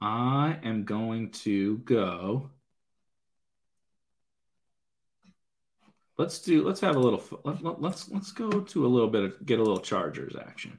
[0.00, 2.50] I am going to go.
[6.16, 6.64] Let's do.
[6.64, 7.22] Let's have a little.
[7.44, 10.78] Let, let, let's let's go to a little bit of get a little Chargers action.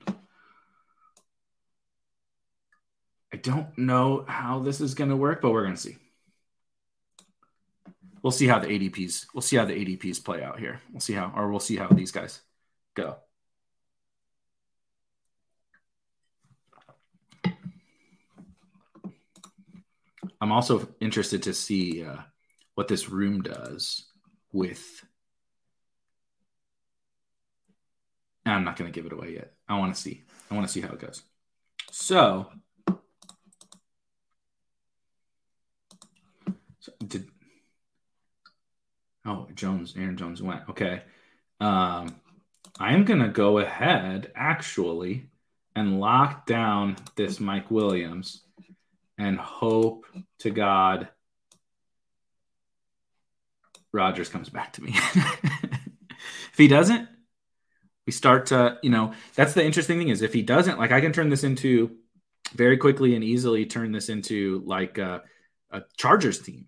[3.33, 5.97] I don't know how this is going to work, but we're going to see
[8.25, 10.81] we'll see how the ADPs we'll see how the ADPs play out here.
[10.91, 12.41] We'll see how or we'll see how these guys
[12.95, 13.17] go.
[20.41, 22.17] I'm also interested to see uh,
[22.73, 24.05] what this room does
[24.51, 25.05] with.
[28.45, 29.53] I'm not going to give it away yet.
[29.67, 30.23] I want to see.
[30.51, 31.23] I want to see how it goes.
[31.91, 32.51] So,
[36.79, 37.27] so did
[39.25, 40.61] Oh, Jones, Aaron Jones went.
[40.69, 41.01] Okay.
[41.59, 42.15] Um,
[42.79, 45.29] I am going to go ahead actually
[45.75, 48.43] and lock down this Mike Williams
[49.17, 50.05] and hope
[50.39, 51.09] to God
[53.91, 54.93] Rodgers comes back to me.
[55.15, 57.07] if he doesn't,
[58.05, 61.01] we start to, you know, that's the interesting thing is if he doesn't, like I
[61.01, 61.97] can turn this into
[62.53, 65.23] very quickly and easily turn this into like a,
[65.71, 66.67] a Chargers team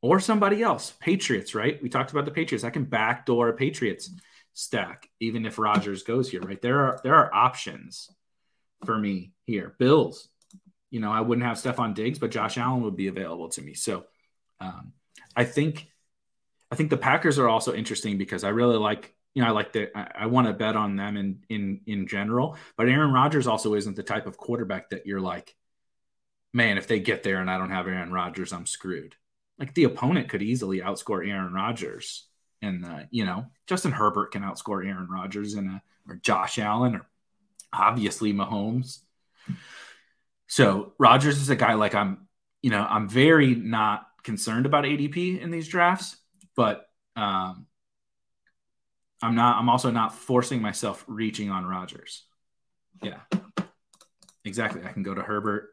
[0.00, 0.92] or somebody else.
[1.00, 1.82] Patriots, right?
[1.82, 2.64] We talked about the Patriots.
[2.64, 4.10] I can backdoor a Patriots
[4.54, 6.60] stack, even if rodgers goes here, right?
[6.60, 8.10] There are there are options
[8.84, 9.74] for me here.
[9.78, 10.28] Bills,
[10.90, 13.74] you know, I wouldn't have Stefon Diggs, but Josh Allen would be available to me.
[13.74, 14.04] So
[14.60, 14.92] um,
[15.36, 15.86] I think
[16.70, 19.72] I think the Packers are also interesting because I really like you know I like
[19.72, 23.46] the I, I want to bet on them in in in general, but Aaron Rodgers
[23.46, 25.54] also isn't the type of quarterback that you're like,
[26.52, 29.16] man, if they get there and I don't have Aaron Rodgers, I'm screwed
[29.58, 32.26] like the opponent could easily outscore Aaron Rodgers
[32.62, 37.06] and you know Justin Herbert can outscore Aaron Rodgers and a or Josh Allen or
[37.72, 39.00] obviously Mahomes.
[40.46, 42.26] So Rodgers is a guy like I'm,
[42.62, 46.16] you know, I'm very not concerned about ADP in these drafts,
[46.56, 47.66] but um,
[49.22, 49.58] I'm not.
[49.58, 52.24] I'm also not forcing myself reaching on Rodgers.
[53.02, 53.20] Yeah,
[54.44, 54.82] exactly.
[54.84, 55.70] I can go to Herbert,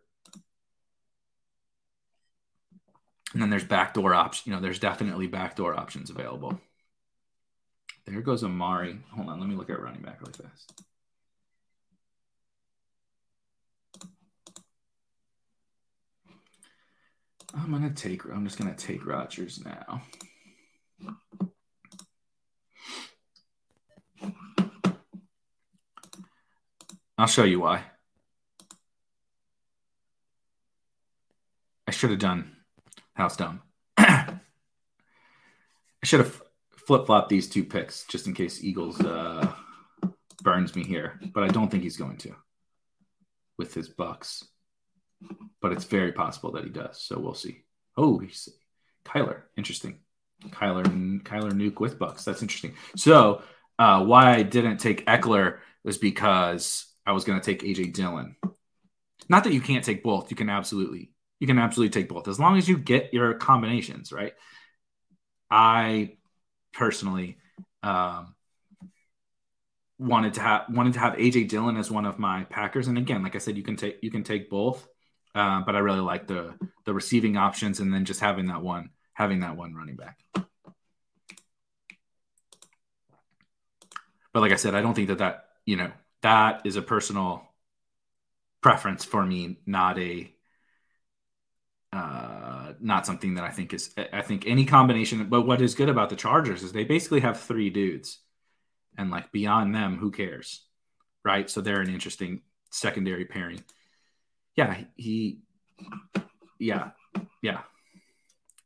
[3.34, 4.48] and then there's backdoor options.
[4.48, 6.60] You know, there's definitely backdoor options available.
[8.06, 9.00] There goes Amari.
[9.12, 10.84] Hold on, let me look at running back really fast.
[17.54, 18.26] I'm gonna take.
[18.26, 20.02] I'm just gonna take Rodgers now.
[27.18, 27.84] I'll show you why.
[31.88, 32.56] I should have done
[33.14, 33.62] house dumb.
[33.98, 34.38] I
[36.04, 36.42] should have
[36.76, 39.52] flip flop these two picks just in case Eagles uh,
[40.44, 42.36] burns me here, but I don't think he's going to
[43.58, 44.44] with his Bucks.
[45.62, 47.64] But it's very possible that he does, so we'll see.
[47.98, 48.50] Oh, he's
[49.06, 50.00] Kyler, interesting.
[50.50, 50.84] Kyler,
[51.24, 52.26] Kyler Nuke with Bucks.
[52.26, 52.74] That's interesting.
[52.96, 53.42] So,
[53.80, 58.36] uh, why I didn't take Ekeler was because I was going to take AJ Dillon.
[59.30, 60.30] Not that you can't take both.
[60.32, 64.12] You can absolutely, you can absolutely take both as long as you get your combinations
[64.12, 64.34] right.
[65.50, 66.18] I
[66.74, 67.38] personally
[67.84, 68.36] um,
[69.98, 72.88] wanted to have wanted to have AJ Dillon as one of my Packers.
[72.88, 74.88] And again, like I said, you can take you can take both,
[75.34, 78.90] uh, but I really like the the receiving options and then just having that one
[79.14, 80.20] having that one running back.
[84.34, 85.92] But like I said, I don't think that that you know
[86.26, 87.48] that is a personal
[88.60, 90.34] preference for me, not a
[91.94, 93.94] uh, not something that I think is.
[94.12, 95.24] I think any combination.
[95.30, 98.18] But what is good about the Chargers is they basically have three dudes,
[98.98, 100.66] and like beyond them, who cares,
[101.24, 101.48] right?
[101.48, 103.64] So they're an interesting secondary pairing.
[104.56, 105.42] Yeah, he.
[106.58, 106.90] Yeah,
[107.44, 107.62] yeah,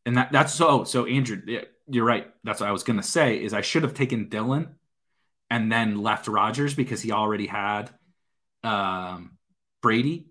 [0.05, 0.85] and that that's so.
[0.85, 1.41] So Andrew,
[1.89, 2.27] you're right.
[2.45, 3.43] That's what I was gonna say.
[3.43, 4.75] Is I should have taken Dillon,
[5.49, 7.89] and then left Rodgers because he already had
[8.63, 9.37] um,
[9.81, 10.29] Brady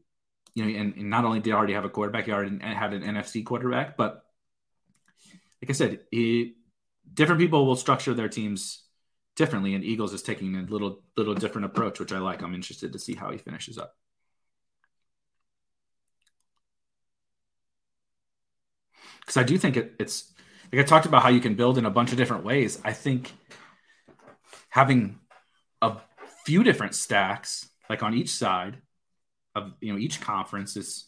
[0.58, 2.92] you know, and, and, not only did he already have a quarterback, he already had
[2.92, 3.96] an NFC quarterback.
[3.96, 4.24] But
[5.62, 6.54] like I said, it,
[7.14, 8.82] different people will structure their teams
[9.36, 12.42] differently, and Eagles is taking a little little different approach, which I like.
[12.42, 13.94] I'm interested to see how he finishes up.
[19.20, 20.32] Because I do think it, it's
[20.72, 22.80] like I talked about how you can build in a bunch of different ways.
[22.84, 23.32] I think
[24.68, 25.18] having
[25.82, 25.96] a
[26.44, 28.78] few different stacks, like on each side,
[29.54, 31.06] of you know each conference is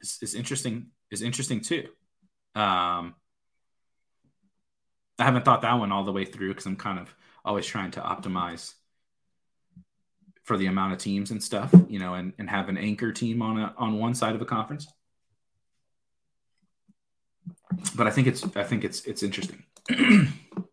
[0.00, 1.88] is, is interesting is interesting too.
[2.54, 3.14] Um,
[5.18, 7.90] I haven't thought that one all the way through because I'm kind of always trying
[7.92, 8.74] to optimize
[10.44, 13.42] for the amount of teams and stuff, you know, and, and have an anchor team
[13.42, 14.86] on a on one side of a conference.
[17.94, 19.64] But I think it's I think it's it's interesting.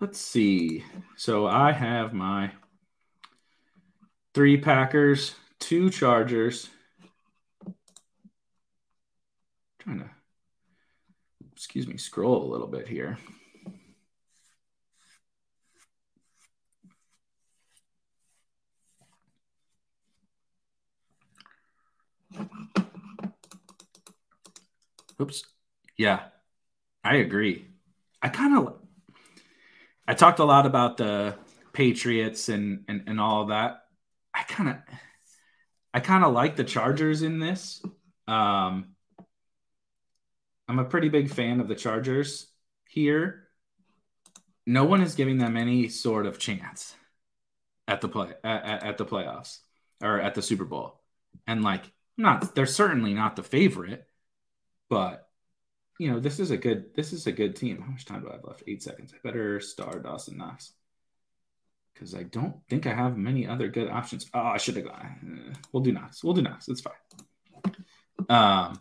[0.00, 0.82] Let's see.
[1.16, 2.52] So I have my
[4.32, 6.70] three Packers, two Chargers.
[7.66, 7.74] I'm
[9.78, 10.10] trying to,
[11.52, 13.18] excuse me, scroll a little bit here.
[25.20, 25.44] Oops.
[25.98, 26.20] Yeah,
[27.04, 27.66] I agree.
[28.22, 28.80] I kind of
[30.10, 31.36] I talked a lot about the
[31.72, 33.84] Patriots and and, and all that.
[34.34, 34.76] I kind of
[35.94, 37.80] I kind of like the Chargers in this.
[38.26, 38.96] Um,
[40.66, 42.48] I'm a pretty big fan of the Chargers
[42.88, 43.46] here.
[44.66, 46.96] No one is giving them any sort of chance
[47.86, 49.60] at the play at, at the playoffs
[50.02, 51.00] or at the Super Bowl.
[51.46, 51.84] And like
[52.18, 54.08] not they're certainly not the favorite,
[54.88, 55.29] but
[56.00, 57.82] you know, this is a good this is a good team.
[57.82, 58.62] How much time do I have left?
[58.66, 59.12] Eight seconds.
[59.12, 60.72] I better star Dawson Knox
[61.92, 64.26] because I don't think I have many other good options.
[64.32, 65.50] Oh, I should have gone.
[65.50, 66.24] Uh, we'll do Knox.
[66.24, 66.68] We'll do Knox.
[66.68, 67.74] It's fine.
[68.30, 68.78] Um,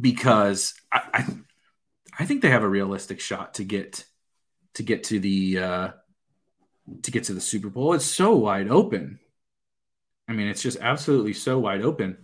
[0.00, 1.26] because I, I,
[2.20, 4.06] I think they have a realistic shot to get
[4.72, 5.88] to get to the uh,
[7.02, 7.92] to get to the Super Bowl.
[7.92, 9.18] It's so wide open.
[10.26, 12.16] I mean, it's just absolutely so wide open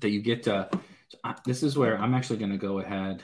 [0.00, 0.48] that you get
[1.44, 3.22] this is where I'm actually going to go ahead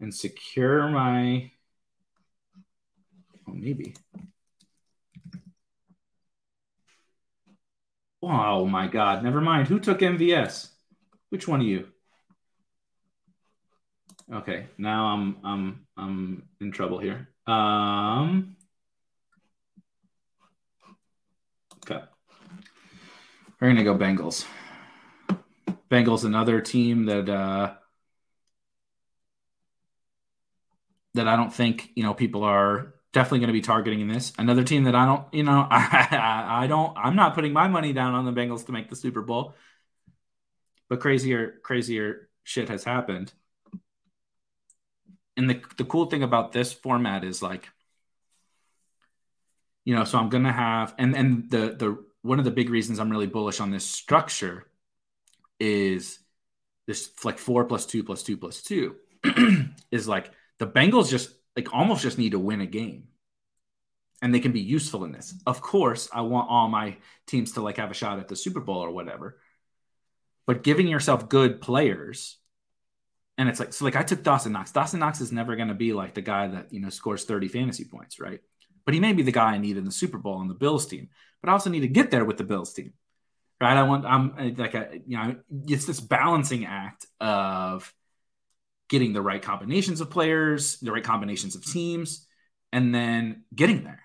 [0.00, 1.50] and secure my,
[3.48, 3.94] oh, maybe.
[8.22, 9.22] Oh my God!
[9.22, 9.68] Never mind.
[9.68, 10.70] Who took MVS?
[11.30, 11.86] Which one of you?
[14.32, 17.28] Okay, now I'm I'm I'm in trouble here.
[17.46, 18.56] Um.
[21.84, 22.02] Okay.
[23.60, 24.44] We're gonna go Bengals.
[25.90, 27.74] Bengals, another team that uh,
[31.14, 34.32] that I don't think you know people are definitely going to be targeting in this.
[34.38, 37.92] Another team that I don't, you know, I, I don't, I'm not putting my money
[37.92, 39.54] down on the Bengals to make the Super Bowl.
[40.88, 43.32] But crazier, crazier shit has happened.
[45.36, 47.68] And the the cool thing about this format is like,
[49.84, 52.98] you know, so I'm gonna have, and and the the one of the big reasons
[52.98, 54.67] I'm really bullish on this structure
[55.60, 56.18] is
[56.86, 58.96] this like four plus two plus two plus two
[59.90, 63.08] is like the Bengals just like almost just need to win a game
[64.22, 65.34] and they can be useful in this.
[65.46, 66.96] Of course, I want all my
[67.26, 69.38] teams to like have a shot at the Super Bowl or whatever.
[70.46, 72.38] But giving yourself good players
[73.36, 74.72] and it's like so like I took Dawson Knox.
[74.72, 77.48] Dawson Knox is never going to be like the guy that, you know, scores 30
[77.48, 78.40] fantasy points, right?
[78.84, 80.86] But he may be the guy I need in the Super Bowl on the Bills
[80.86, 81.08] team.
[81.40, 82.94] But I also need to get there with the Bills team.
[83.60, 83.76] Right?
[83.76, 85.36] I want I'm uh, like a, you know,
[85.66, 87.92] it's this balancing act of
[88.88, 92.26] getting the right combinations of players, the right combinations of teams,
[92.72, 94.02] and then getting there,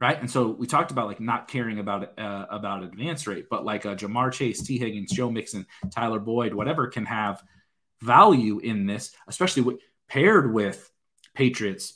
[0.00, 0.18] right?
[0.18, 3.84] And so we talked about like not caring about uh, about advance rate, but like
[3.84, 7.42] a Ja'Marr Chase, Tee Higgins, Joe Mixon, Tyler Boyd, whatever can have
[8.00, 9.76] value in this, especially with,
[10.08, 10.90] paired with
[11.34, 11.94] Patriots,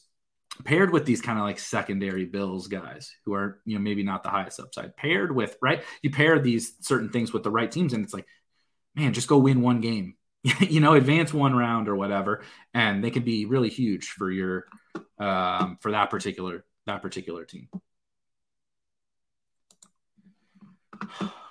[0.65, 4.23] paired with these kind of like secondary Bills guys who are you know maybe not
[4.23, 7.93] the highest upside, paired with right, you pair these certain things with the right teams,
[7.93, 8.27] and it's like,
[8.95, 10.17] man, just go win one game
[10.61, 12.43] you know, advance one round or whatever,
[12.75, 14.67] and they can be really huge for your
[15.19, 17.69] um, for that particular that particular team.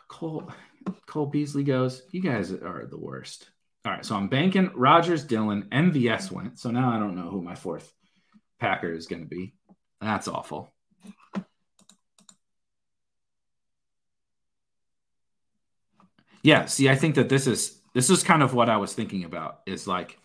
[0.07, 0.49] Cole
[1.07, 3.49] Cole Beasley goes, you guys are the worst.
[3.85, 6.57] All right, so I'm banking rodgers dillon MVS went.
[6.59, 7.91] So now I don't know who my fourth
[8.59, 9.53] Packer is going to be.
[10.01, 10.73] That's awful.
[16.43, 19.23] Yeah, see, I think that this is this is kind of what I was thinking
[19.23, 20.19] about is like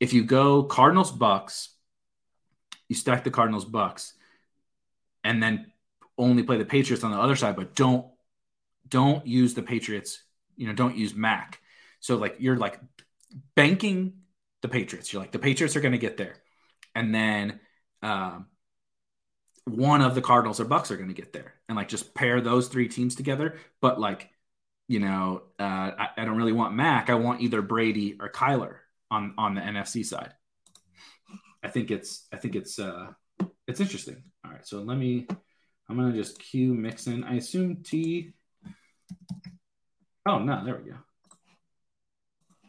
[0.00, 1.70] if you go Cardinals Bucks,
[2.88, 4.14] you stack the Cardinals Bucks,
[5.22, 5.70] and then
[6.16, 8.06] only play the Patriots on the other side, but don't
[8.88, 10.22] don't use the Patriots,
[10.56, 11.60] you know, don't use Mac.
[12.00, 12.80] So like you're like
[13.54, 14.14] banking
[14.62, 15.12] the Patriots.
[15.12, 16.36] You're like the Patriots are going to get there,
[16.98, 17.60] and then
[18.02, 18.46] um,
[19.64, 22.40] one of the Cardinals or Bucks are going to get there, and like just pair
[22.40, 23.56] those three teams together.
[23.80, 24.28] But like
[24.88, 27.10] you know, uh, I, I, don't really want Mac.
[27.10, 28.76] I want either Brady or Kyler
[29.10, 30.32] on on the NFC side.
[31.62, 33.08] I think it's I think it's uh
[33.68, 34.22] it's interesting.
[34.44, 35.28] All right, so let me.
[35.88, 37.22] I'm gonna just queue Mixon.
[37.22, 38.32] I assume T.
[40.26, 40.96] Oh no, there we go.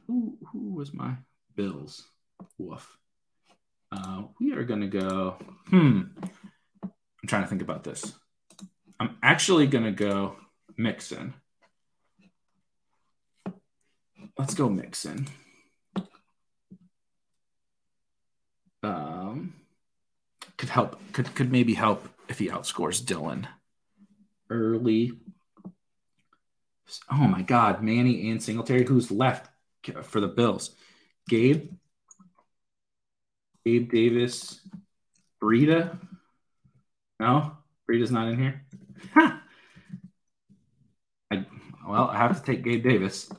[0.07, 1.15] Who who was my
[1.55, 2.05] Bills?
[2.57, 2.99] Woof.
[3.92, 5.38] Uh, we are gonna go.
[5.68, 6.02] Hmm.
[6.84, 8.14] I'm trying to think about this.
[9.00, 10.36] I'm actually gonna go
[10.78, 11.34] Mixon.
[14.38, 15.28] Let's go Mixon.
[18.84, 19.54] Um,
[20.58, 21.00] could help.
[21.14, 23.48] Could could maybe help if he outscores Dillon
[24.50, 25.14] early.
[27.12, 28.86] Oh my God, Manny and Singletary.
[28.86, 29.50] Who's left
[30.04, 30.76] for the Bills?
[31.28, 31.72] Gabe,
[33.70, 34.61] Gabe Davis,
[35.41, 35.99] Breida.
[37.20, 37.51] No,
[37.88, 38.65] Breida's not in here.
[41.32, 41.45] I
[41.88, 43.32] well, I have to take Gabe Davis.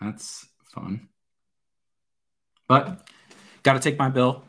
[0.00, 1.08] That's fun.
[2.66, 3.06] But
[3.62, 4.42] got to take my bill.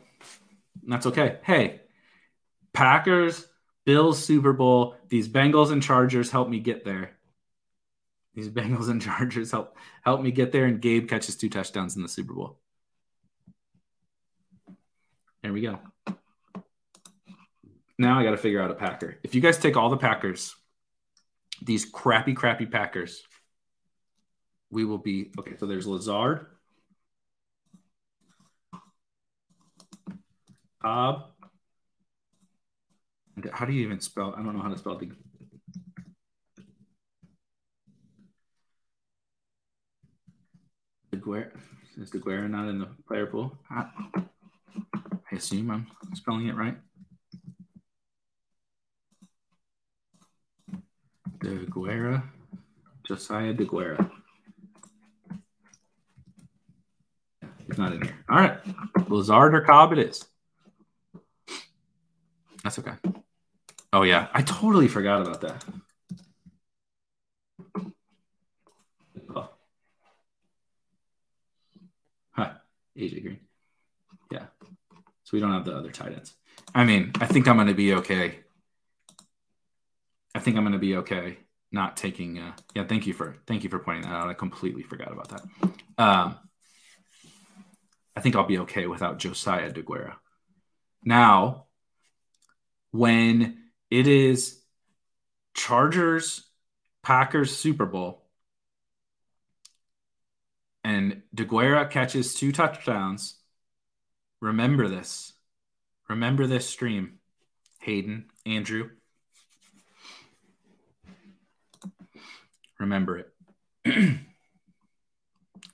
[0.86, 1.38] that's okay.
[1.42, 1.80] Hey,
[2.72, 3.46] Packers,
[3.84, 4.96] Bills, Super Bowl.
[5.10, 7.10] These Bengals and Chargers help me get there.
[8.34, 10.64] These Bengals and Chargers help help me get there.
[10.64, 12.58] And Gabe catches two touchdowns in the Super Bowl.
[15.46, 15.78] There we go.
[18.00, 19.20] Now I got to figure out a Packer.
[19.22, 20.56] If you guys take all the Packers,
[21.62, 23.22] these crappy, crappy Packers,
[24.72, 25.52] we will be okay.
[25.56, 26.46] So there's Lazard,
[30.82, 31.26] Cobb.
[33.52, 34.34] How do you even spell?
[34.36, 35.12] I don't know how to spell the.
[41.12, 43.56] Is Deguara not in the player pool?
[45.36, 46.76] Assume I'm spelling it right.
[51.38, 52.22] Deguara.
[53.06, 54.10] Josiah Deguara.
[57.66, 58.24] He's not in here.
[58.28, 58.58] All right.
[59.08, 60.24] Lazard or Cobb it is.
[62.62, 62.94] That's okay.
[63.92, 65.64] Oh yeah, I totally forgot about that.
[69.34, 69.48] Oh.
[72.32, 72.50] Huh.
[72.96, 73.45] AJ Green.
[75.26, 76.34] So we don't have the other tight ends.
[76.72, 78.38] I mean, I think I'm going to be okay.
[80.36, 81.38] I think I'm going to be okay
[81.72, 82.38] not taking.
[82.38, 84.28] Uh, yeah, thank you for thank you for pointing that out.
[84.28, 85.42] I completely forgot about that.
[85.98, 86.36] Um,
[88.14, 90.14] I think I'll be okay without Josiah Deguara.
[91.04, 91.66] Now,
[92.92, 93.58] when
[93.90, 94.62] it is
[95.54, 96.44] Chargers
[97.02, 98.28] Packers Super Bowl
[100.84, 103.35] and Deguara catches two touchdowns,
[104.40, 105.32] remember this.
[106.08, 107.18] Remember this stream,
[107.80, 108.90] Hayden, Andrew.
[112.78, 113.32] Remember it.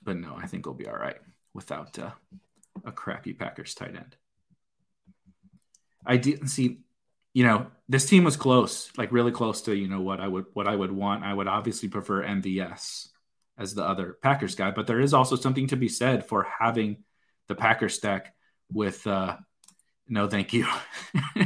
[0.03, 1.17] but no, I think we'll be all right
[1.53, 2.11] without uh,
[2.85, 4.15] a crappy Packers tight end.
[6.05, 6.79] I didn't see,
[7.33, 10.45] you know, this team was close, like really close to, you know, what I would
[10.53, 11.23] what I would want.
[11.23, 13.09] I would obviously prefer MVS
[13.57, 17.03] as the other Packers guy, but there is also something to be said for having
[17.47, 18.33] the Packers stack
[18.73, 19.37] with uh
[20.07, 20.67] no thank you.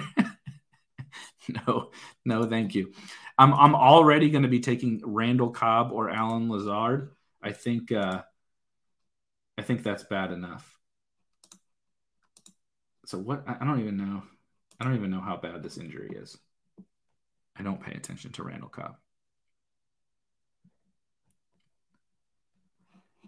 [1.67, 1.91] no,
[2.25, 2.91] no thank you.
[3.37, 7.11] I'm I'm already going to be taking Randall Cobb or Allen Lazard.
[7.41, 8.23] I think uh
[9.57, 10.77] I think that's bad enough.
[13.05, 14.23] So what I don't even know.
[14.79, 16.37] I don't even know how bad this injury is.
[17.55, 18.95] I don't pay attention to Randall Cobb.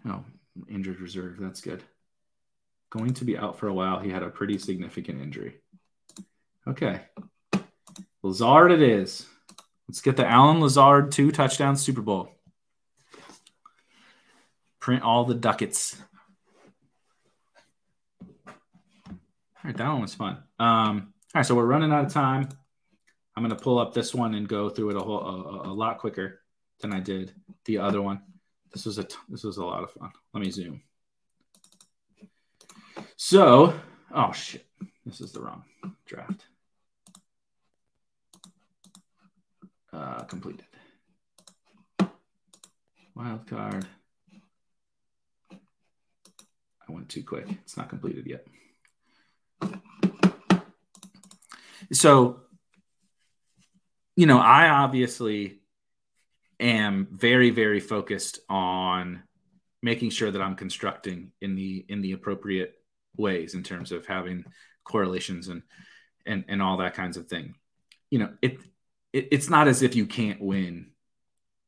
[0.06, 0.24] Oh,
[0.68, 1.38] injured reserve.
[1.40, 1.82] That's good.
[2.90, 4.00] Going to be out for a while.
[4.00, 5.60] He had a pretty significant injury.
[6.66, 7.00] Okay.
[8.22, 9.26] Lazard it is.
[9.88, 12.32] Let's get the Allen Lazard two touchdown Super Bowl.
[14.78, 15.96] Print all the ducats.
[19.62, 20.38] All right, that one was fun.
[20.58, 22.48] Um, all right, so we're running out of time.
[23.36, 25.72] I'm going to pull up this one and go through it a whole a, a,
[25.72, 26.40] lot quicker
[26.80, 27.32] than I did
[27.64, 28.22] the other one.
[28.72, 30.10] This was a this was a lot of fun.
[30.32, 30.82] Let me zoom.
[33.16, 33.78] So,
[34.14, 34.66] oh shit,
[35.04, 35.64] this is the wrong
[36.06, 36.46] draft.
[39.92, 40.64] Uh, completed.
[43.14, 43.86] Wild card.
[45.52, 47.46] I went too quick.
[47.48, 48.46] It's not completed yet.
[51.92, 52.40] So,
[54.16, 55.60] you know, I obviously
[56.60, 59.22] am very, very focused on
[59.82, 62.79] making sure that I'm constructing in the in the appropriate
[63.20, 64.44] ways in terms of having
[64.84, 65.62] correlations and
[66.26, 67.54] and and all that kinds of thing.
[68.10, 68.58] You know, it,
[69.12, 70.90] it it's not as if you can't win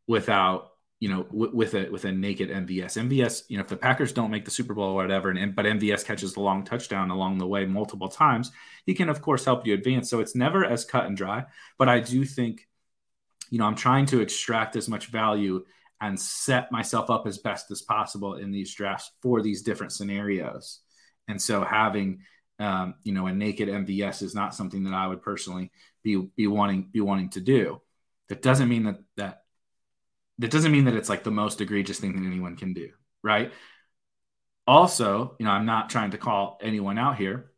[0.06, 0.72] without
[1.02, 2.96] you know, w- with a with a naked MVS.
[2.96, 5.64] MVS, you know, if the Packers don't make the Super Bowl or whatever, and but
[5.64, 8.52] MVS catches the long touchdown along the way multiple times,
[8.86, 10.08] he can of course help you advance.
[10.08, 11.46] So it's never as cut and dry.
[11.76, 12.68] But I do think,
[13.50, 15.64] you know, I'm trying to extract as much value
[16.00, 20.82] and set myself up as best as possible in these drafts for these different scenarios.
[21.28, 22.20] And so having
[22.62, 25.72] um, you know, a naked MVS is not something that I would personally
[26.04, 27.80] be be wanting be wanting to do.
[28.28, 29.42] That doesn't mean that that
[30.38, 32.90] that doesn't mean that it's like the most egregious thing that anyone can do,
[33.22, 33.52] right?
[34.66, 37.50] Also, you know, I'm not trying to call anyone out here.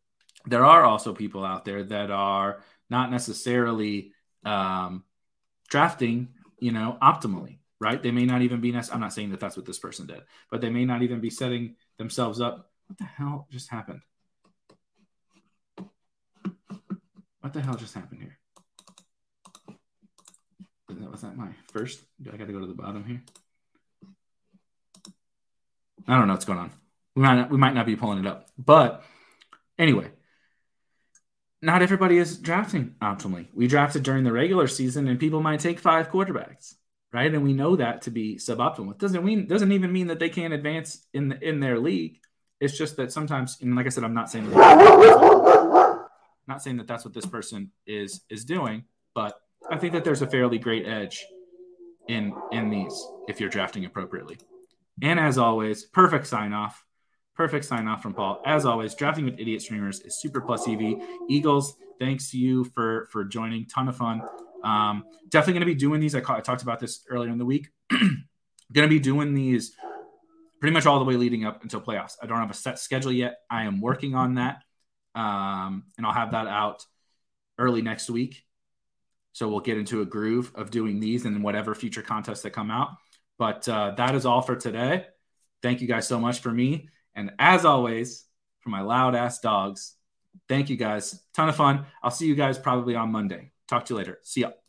[0.46, 4.12] There are also people out there that are not necessarily
[4.44, 5.04] um,
[5.68, 8.02] drafting, you know, optimally, right?
[8.02, 8.74] They may not even be.
[8.74, 11.30] I'm not saying that that's what this person did, but they may not even be
[11.30, 12.70] setting themselves up.
[12.86, 14.00] What the hell just happened?
[17.40, 18.38] What the hell just happened here?
[21.14, 22.02] was that my first?
[22.20, 23.22] Do I got to go to the bottom here?
[26.08, 26.72] I don't know what's going on.
[27.14, 29.04] We might not, we might not be pulling it up, but
[29.78, 30.10] anyway,
[31.62, 33.46] not everybody is drafting optimally.
[33.54, 36.74] We drafted during the regular season, and people might take five quarterbacks,
[37.12, 37.32] right?
[37.32, 38.90] And we know that to be suboptimal.
[38.90, 42.18] It doesn't mean doesn't even mean that they can't advance in the, in their league.
[42.60, 46.08] It's just that sometimes, and like I said, I'm not saying that,
[46.46, 48.84] not saying that that's what this person is is doing,
[49.14, 49.40] but
[49.70, 51.24] I think that there's a fairly great edge
[52.08, 54.38] in in these if you're drafting appropriately.
[55.02, 56.84] And as always, perfect sign off.
[57.34, 58.40] Perfect sign off from Paul.
[58.46, 61.02] As always, drafting with idiot streamers is super plus EV.
[61.28, 63.66] Eagles, thanks to you for for joining.
[63.66, 64.22] Ton of fun.
[64.62, 66.14] Um, definitely going to be doing these.
[66.14, 67.68] I, I talked about this earlier in the week.
[67.90, 69.74] going to be doing these
[70.64, 72.16] pretty much all the way leading up until playoffs.
[72.22, 73.40] I don't have a set schedule yet.
[73.50, 74.62] I am working on that,
[75.14, 76.86] um, and I'll have that out
[77.58, 78.44] early next week.
[79.34, 82.70] So we'll get into a groove of doing these and whatever future contests that come
[82.70, 82.92] out.
[83.38, 85.04] But uh, that is all for today.
[85.60, 86.88] Thank you guys so much for me.
[87.14, 88.24] And as always,
[88.60, 89.96] for my loud ass dogs,
[90.48, 91.22] thank you guys.
[91.34, 91.84] Ton of fun.
[92.02, 93.52] I'll see you guys probably on Monday.
[93.68, 94.18] Talk to you later.
[94.22, 94.63] See ya.